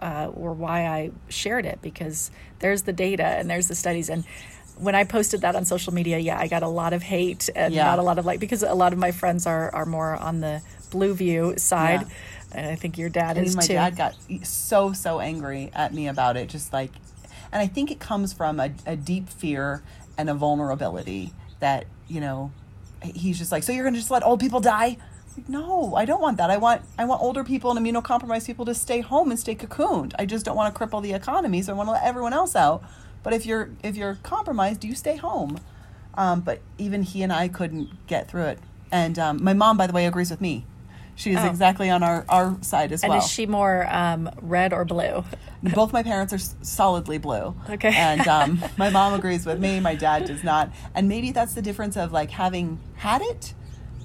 uh, 0.00 0.30
were 0.32 0.52
why 0.52 0.86
I 0.86 1.10
shared 1.28 1.66
it 1.66 1.80
because 1.82 2.30
there's 2.60 2.82
the 2.82 2.92
data 2.92 3.24
and 3.24 3.48
there's 3.50 3.68
the 3.68 3.74
studies 3.74 4.08
and. 4.08 4.24
When 4.78 4.94
I 4.94 5.04
posted 5.04 5.42
that 5.42 5.56
on 5.56 5.66
social 5.66 5.92
media, 5.92 6.16
yeah, 6.18 6.38
I 6.40 6.46
got 6.48 6.62
a 6.62 6.68
lot 6.68 6.94
of 6.94 7.02
hate 7.02 7.50
and 7.54 7.74
Yeah. 7.74 7.84
not 7.84 7.98
a 7.98 8.02
lot 8.02 8.18
of 8.18 8.24
like 8.24 8.40
because 8.40 8.62
a 8.62 8.72
lot 8.72 8.94
of 8.94 8.98
my 8.98 9.10
friends 9.10 9.46
are 9.46 9.68
are 9.74 9.84
more 9.84 10.16
on 10.16 10.40
the 10.40 10.62
blue 10.90 11.12
view 11.12 11.52
side, 11.58 12.00
Yeah. 12.00 12.08
and 12.52 12.66
I 12.66 12.76
think 12.76 12.96
your 12.96 13.10
dad 13.10 13.36
I 13.36 13.42
is 13.42 13.54
my 13.54 13.60
too. 13.62 13.74
dad 13.74 13.94
got 13.94 14.14
so 14.42 14.94
so 14.94 15.20
angry 15.20 15.70
at 15.74 15.92
me 15.92 16.08
about 16.08 16.38
it 16.38 16.48
just 16.48 16.72
like 16.72 16.92
and 17.52 17.60
i 17.60 17.66
think 17.66 17.90
it 17.90 18.00
comes 18.00 18.32
from 18.32 18.58
a, 18.58 18.70
a 18.86 18.96
deep 18.96 19.28
fear 19.28 19.82
and 20.16 20.30
a 20.30 20.34
vulnerability 20.34 21.34
that 21.58 21.84
you 22.08 22.22
know 22.22 22.50
he's 23.02 23.36
just 23.38 23.52
like 23.52 23.62
so 23.62 23.72
you're 23.72 23.84
gonna 23.84 23.98
just 23.98 24.10
let 24.10 24.24
old 24.24 24.40
people 24.40 24.60
die 24.60 24.96
Like, 25.40 25.48
no 25.48 25.94
i 25.94 26.04
don't 26.04 26.20
want 26.20 26.36
that 26.38 26.50
i 26.50 26.56
want 26.56 26.82
i 26.98 27.04
want 27.04 27.22
older 27.22 27.44
people 27.44 27.70
and 27.76 27.78
immunocompromised 27.86 28.46
people 28.46 28.64
to 28.66 28.74
stay 28.74 29.00
home 29.00 29.30
and 29.30 29.38
stay 29.38 29.54
cocooned 29.54 30.12
i 30.18 30.26
just 30.26 30.44
don't 30.44 30.56
want 30.56 30.74
to 30.74 30.78
cripple 30.78 31.02
the 31.02 31.12
economy 31.12 31.62
so 31.62 31.72
i 31.72 31.76
want 31.76 31.86
to 31.88 31.92
let 31.92 32.02
everyone 32.04 32.32
else 32.32 32.54
out 32.56 32.82
but 33.22 33.32
if 33.32 33.46
you're 33.46 33.70
if 33.82 33.96
you're 33.96 34.16
compromised 34.22 34.84
you 34.84 34.94
stay 34.94 35.16
home 35.16 35.58
um, 36.14 36.40
but 36.40 36.60
even 36.78 37.02
he 37.02 37.22
and 37.22 37.32
i 37.32 37.48
couldn't 37.48 38.06
get 38.06 38.28
through 38.30 38.44
it 38.44 38.58
and 38.92 39.18
um, 39.18 39.42
my 39.42 39.52
mom 39.54 39.76
by 39.76 39.86
the 39.86 39.92
way 39.92 40.06
agrees 40.06 40.30
with 40.30 40.40
me 40.40 40.66
she's 41.14 41.36
Oh. 41.38 41.46
exactly 41.46 41.90
on 41.90 42.02
our, 42.02 42.24
our 42.28 42.56
side 42.62 42.92
as 42.92 43.02
and 43.02 43.10
well 43.10 43.18
And 43.18 43.24
is 43.24 43.30
she 43.30 43.46
more 43.46 43.86
um, 43.90 44.30
red 44.40 44.72
or 44.72 44.84
blue? 44.86 45.22
both 45.74 45.92
my 45.92 46.02
parents 46.02 46.32
are 46.32 46.36
s- 46.36 46.54
solidly 46.62 47.18
blue. 47.18 47.54
Okay. 47.68 47.92
And 47.94 48.26
um, 48.26 48.62
my 48.78 48.88
mom 48.88 49.12
agrees 49.12 49.44
with 49.44 49.60
me. 49.60 49.80
My 49.80 49.94
dad 49.94 50.24
does 50.24 50.42
not. 50.42 50.72
And 50.94 51.10
maybe 51.10 51.30
that's 51.32 51.52
the 51.52 51.60
difference 51.60 51.98
of 51.98 52.10
like 52.12 52.30
having 52.30 52.80
had 52.96 53.20
it 53.20 53.52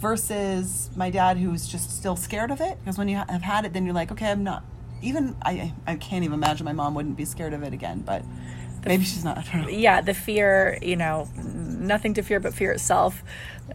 versus 0.05 0.91
my 0.95 1.09
dad 1.09 1.35
who's 1.35 1.67
just 1.67 1.89
still 1.89 2.15
scared 2.15 2.51
of 2.51 2.61
it. 2.61 2.77
Because 2.79 2.95
when 2.95 3.07
you 3.07 3.17
have 3.17 3.41
had 3.41 3.65
it, 3.65 3.73
then 3.73 3.85
you're 3.85 3.95
like, 3.95 4.11
okay, 4.11 4.29
I'm 4.29 4.43
not. 4.43 4.63
Even 5.01 5.35
I, 5.41 5.73
I 5.87 5.95
can't 5.95 6.23
even 6.23 6.35
imagine 6.35 6.63
my 6.63 6.73
mom 6.73 6.93
wouldn't 6.93 7.17
be 7.17 7.25
scared 7.25 7.53
of 7.53 7.63
it 7.63 7.73
again. 7.73 8.03
But 8.05 8.23
maybe 8.85 9.03
she's 9.03 9.23
not. 9.25 9.39
I 9.39 9.41
don't 9.41 9.61
know. 9.63 9.69
yeah, 9.69 10.01
the 10.01 10.13
fear, 10.13 10.77
you 10.79 10.95
know, 10.95 11.27
nothing 11.35 12.13
to 12.13 12.21
fear 12.21 12.39
but 12.39 12.53
fear 12.53 12.71
itself, 12.71 13.23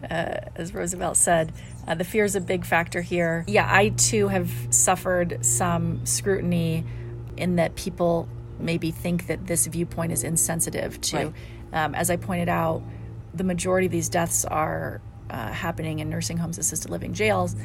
uh, 0.09 0.37
as 0.55 0.73
Roosevelt 0.73 1.17
said. 1.17 1.51
Uh, 1.85 1.95
the 1.95 2.05
fear 2.05 2.23
is 2.23 2.37
a 2.37 2.41
big 2.41 2.63
factor 2.65 3.01
here. 3.01 3.43
Yeah, 3.45 3.67
I 3.69 3.89
too 3.89 4.29
have 4.29 4.49
suffered 4.69 5.45
some 5.45 6.05
scrutiny 6.05 6.85
in 7.35 7.57
that 7.57 7.75
people 7.75 8.29
maybe 8.57 8.89
think 8.89 9.27
that 9.27 9.47
this 9.47 9.67
viewpoint 9.67 10.13
is 10.13 10.23
insensitive 10.23 11.01
to. 11.01 11.17
Right. 11.17 11.33
Um, 11.73 11.93
as 11.93 12.09
I 12.09 12.15
pointed 12.15 12.47
out, 12.47 12.83
the 13.33 13.43
majority 13.43 13.87
of 13.87 13.91
these 13.91 14.07
deaths 14.07 14.45
are 14.45 15.01
uh, 15.31 15.51
happening 15.51 15.99
in 15.99 16.09
nursing 16.09 16.37
homes, 16.37 16.57
assisted 16.57 16.91
living 16.91 17.13
jails. 17.13 17.55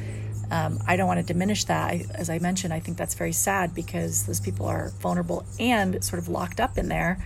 Um, 0.49 0.79
I 0.87 0.95
don't 0.95 1.07
want 1.07 1.19
to 1.19 1.25
diminish 1.25 1.65
that. 1.65 1.91
I, 1.91 2.05
as 2.15 2.29
I 2.29 2.39
mentioned, 2.39 2.73
I 2.73 2.79
think 2.79 2.97
that's 2.97 3.15
very 3.15 3.33
sad 3.33 3.75
because 3.75 4.25
those 4.25 4.39
people 4.39 4.65
are 4.65 4.89
vulnerable 5.01 5.45
and 5.59 6.03
sort 6.03 6.19
of 6.19 6.29
locked 6.29 6.59
up 6.59 6.77
in 6.77 6.87
there. 6.87 7.23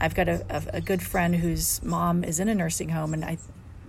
I've 0.00 0.14
got 0.14 0.28
a, 0.28 0.44
a, 0.50 0.76
a 0.78 0.80
good 0.80 1.02
friend 1.02 1.34
whose 1.36 1.82
mom 1.82 2.24
is 2.24 2.40
in 2.40 2.48
a 2.48 2.54
nursing 2.54 2.88
home, 2.88 3.14
and 3.14 3.24
I 3.24 3.38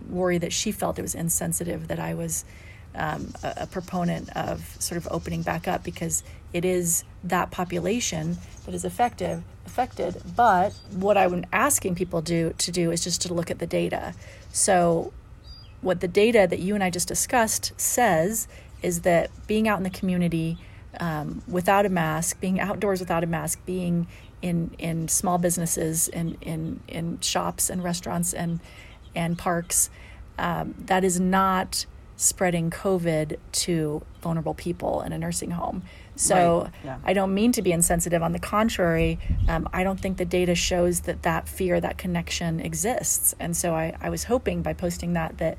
worry 0.07 0.37
that 0.37 0.53
she 0.53 0.71
felt 0.71 0.99
it 0.99 1.01
was 1.01 1.15
insensitive 1.15 1.87
that 1.87 1.99
I 1.99 2.13
was 2.13 2.45
um, 2.95 3.33
a, 3.43 3.53
a 3.57 3.67
proponent 3.67 4.29
of 4.35 4.75
sort 4.79 4.97
of 4.97 5.07
opening 5.11 5.41
back 5.41 5.67
up 5.67 5.83
because 5.83 6.23
it 6.53 6.65
is 6.65 7.03
that 7.23 7.51
population 7.51 8.37
that 8.65 8.73
is 8.73 8.85
effective 8.85 9.43
affected. 9.65 10.21
But 10.35 10.73
what 10.91 11.17
I'm 11.17 11.45
asking 11.53 11.95
people 11.95 12.21
do 12.21 12.53
to 12.57 12.71
do 12.71 12.91
is 12.91 13.03
just 13.03 13.21
to 13.23 13.33
look 13.33 13.51
at 13.51 13.59
the 13.59 13.67
data. 13.67 14.13
So 14.51 15.13
what 15.81 16.01
the 16.01 16.07
data 16.07 16.47
that 16.49 16.59
you 16.59 16.75
and 16.75 16.83
I 16.83 16.89
just 16.89 17.07
discussed 17.07 17.73
says 17.79 18.47
is 18.81 19.01
that 19.01 19.29
being 19.47 19.67
out 19.67 19.77
in 19.77 19.83
the 19.83 19.89
community 19.89 20.57
um, 20.99 21.41
without 21.47 21.85
a 21.85 21.89
mask, 21.89 22.39
being 22.39 22.59
outdoors 22.59 22.99
without 22.99 23.23
a 23.23 23.27
mask, 23.27 23.59
being 23.65 24.07
in 24.41 24.71
in 24.77 25.07
small 25.07 25.37
businesses 25.37 26.07
and 26.09 26.37
in, 26.41 26.79
in, 26.87 26.97
in 27.13 27.19
shops 27.19 27.69
and 27.69 27.83
restaurants 27.83 28.33
and 28.33 28.59
and 29.15 29.37
parks, 29.37 29.89
um, 30.37 30.75
that 30.77 31.03
is 31.03 31.19
not 31.19 31.85
spreading 32.15 32.69
COVID 32.69 33.37
to 33.51 34.01
vulnerable 34.21 34.53
people 34.53 35.01
in 35.01 35.13
a 35.13 35.17
nursing 35.17 35.51
home. 35.51 35.83
So 36.19 36.63
Right, 36.63 36.71
yeah. 36.83 36.97
I 37.05 37.13
don't 37.13 37.33
mean 37.33 37.53
to 37.53 37.61
be 37.61 37.71
insensitive. 37.71 38.21
On 38.21 38.33
the 38.33 38.39
contrary, 38.39 39.19
um, 39.47 39.69
I 39.71 39.83
don't 39.83 39.99
think 39.99 40.17
the 40.17 40.25
data 40.25 40.53
shows 40.53 41.01
that 41.01 41.23
that 41.23 41.47
fear, 41.47 41.79
that 41.79 41.97
connection 41.97 42.59
exists. 42.59 43.33
And 43.39 43.55
so 43.55 43.73
I, 43.73 43.95
I 44.01 44.09
was 44.09 44.25
hoping 44.25 44.61
by 44.61 44.73
posting 44.73 45.13
that 45.13 45.37
that 45.37 45.57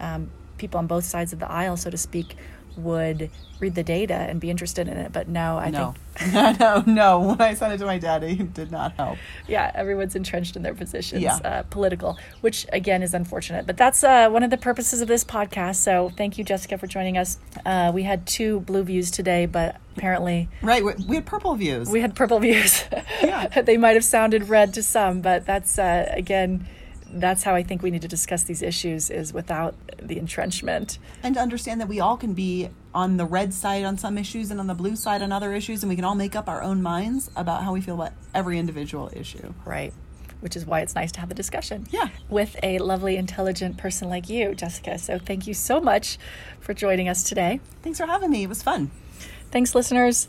um, 0.00 0.30
people 0.56 0.78
on 0.78 0.86
both 0.86 1.04
sides 1.04 1.34
of 1.34 1.40
the 1.40 1.50
aisle, 1.50 1.76
so 1.76 1.90
to 1.90 1.98
speak, 1.98 2.36
would 2.78 3.30
read 3.60 3.74
the 3.74 3.82
data 3.82 4.14
and 4.14 4.40
be 4.40 4.50
interested 4.50 4.86
in 4.86 4.96
it. 4.96 5.12
But 5.12 5.26
no, 5.28 5.58
I 5.58 5.70
no, 5.70 5.94
think 6.14 6.60
no, 6.60 6.82
no. 6.86 7.20
When 7.20 7.40
I 7.40 7.54
sent 7.54 7.72
it 7.72 7.78
to 7.78 7.86
my 7.86 7.98
daddy, 7.98 8.38
it 8.38 8.54
did 8.54 8.70
not 8.70 8.92
help. 8.92 9.18
yeah, 9.48 9.72
everyone's 9.74 10.14
entrenched 10.14 10.54
in 10.54 10.62
their 10.62 10.74
positions, 10.74 11.22
Yeah. 11.22 11.36
uh, 11.44 11.62
political, 11.64 12.16
which 12.40 12.66
again 12.72 13.02
is 13.02 13.14
unfortunate. 13.14 13.66
But 13.66 13.76
that's 13.76 14.04
uh, 14.04 14.28
one 14.30 14.42
of 14.44 14.50
the 14.50 14.56
purposes 14.58 15.00
of 15.00 15.08
this 15.08 15.24
podcast. 15.24 15.76
So 15.76 16.10
thank 16.16 16.38
you, 16.38 16.44
Jessica, 16.44 16.78
for 16.78 16.86
joining 16.86 17.18
us. 17.18 17.38
Uh, 17.66 17.90
we 17.92 18.04
had 18.04 18.26
two 18.26 18.60
blue 18.60 18.84
views 18.84 19.10
today, 19.10 19.46
but 19.46 19.76
apparently 19.96 20.48
Right, 20.62 20.84
we, 20.84 20.92
we 21.08 21.16
had 21.16 21.26
purple 21.26 21.54
views. 21.56 21.88
we 21.90 22.00
had 22.00 22.14
purple 22.14 22.38
views. 22.38 22.84
Yeah. 23.20 23.48
they 23.62 23.76
might 23.76 23.94
have 23.96 24.04
sounded 24.04 24.48
red 24.48 24.72
to 24.74 24.82
some, 24.84 25.20
but 25.20 25.44
that's 25.44 25.78
uh, 25.80 26.06
again, 26.14 26.66
that's 27.12 27.42
how 27.42 27.54
I 27.54 27.62
think 27.62 27.82
we 27.82 27.90
need 27.90 28.02
to 28.02 28.08
discuss 28.08 28.44
these 28.44 28.62
issues 28.62 29.10
is 29.10 29.32
without 29.32 29.74
the 30.02 30.18
entrenchment. 30.18 30.98
and 31.22 31.34
to 31.34 31.40
understand 31.40 31.80
that 31.80 31.88
we 31.88 32.00
all 32.00 32.16
can 32.16 32.34
be 32.34 32.68
on 32.94 33.16
the 33.16 33.24
red 33.24 33.52
side 33.54 33.84
on 33.84 33.96
some 33.98 34.18
issues 34.18 34.50
and 34.50 34.60
on 34.60 34.66
the 34.66 34.74
blue 34.74 34.96
side 34.96 35.22
on 35.22 35.32
other 35.32 35.52
issues, 35.54 35.82
and 35.82 35.90
we 35.90 35.96
can 35.96 36.04
all 36.04 36.14
make 36.14 36.34
up 36.36 36.48
our 36.48 36.62
own 36.62 36.82
minds 36.82 37.30
about 37.36 37.62
how 37.62 37.72
we 37.72 37.80
feel 37.80 37.94
about 37.94 38.12
every 38.34 38.58
individual 38.58 39.10
issue. 39.14 39.52
Right. 39.64 39.92
Which 40.40 40.54
is 40.54 40.64
why 40.64 40.80
it's 40.80 40.94
nice 40.94 41.10
to 41.12 41.20
have 41.20 41.28
the 41.28 41.34
discussion. 41.34 41.86
Yeah. 41.90 42.08
With 42.28 42.56
a 42.62 42.78
lovely, 42.78 43.16
intelligent 43.16 43.76
person 43.76 44.08
like 44.08 44.28
you, 44.28 44.54
Jessica. 44.54 44.98
So 44.98 45.18
thank 45.18 45.46
you 45.46 45.54
so 45.54 45.80
much 45.80 46.18
for 46.60 46.74
joining 46.74 47.08
us 47.08 47.24
today. 47.24 47.60
Thanks 47.82 47.98
for 47.98 48.06
having 48.06 48.30
me. 48.30 48.44
It 48.44 48.48
was 48.48 48.62
fun. 48.62 48.90
Thanks, 49.50 49.74
listeners. 49.74 50.28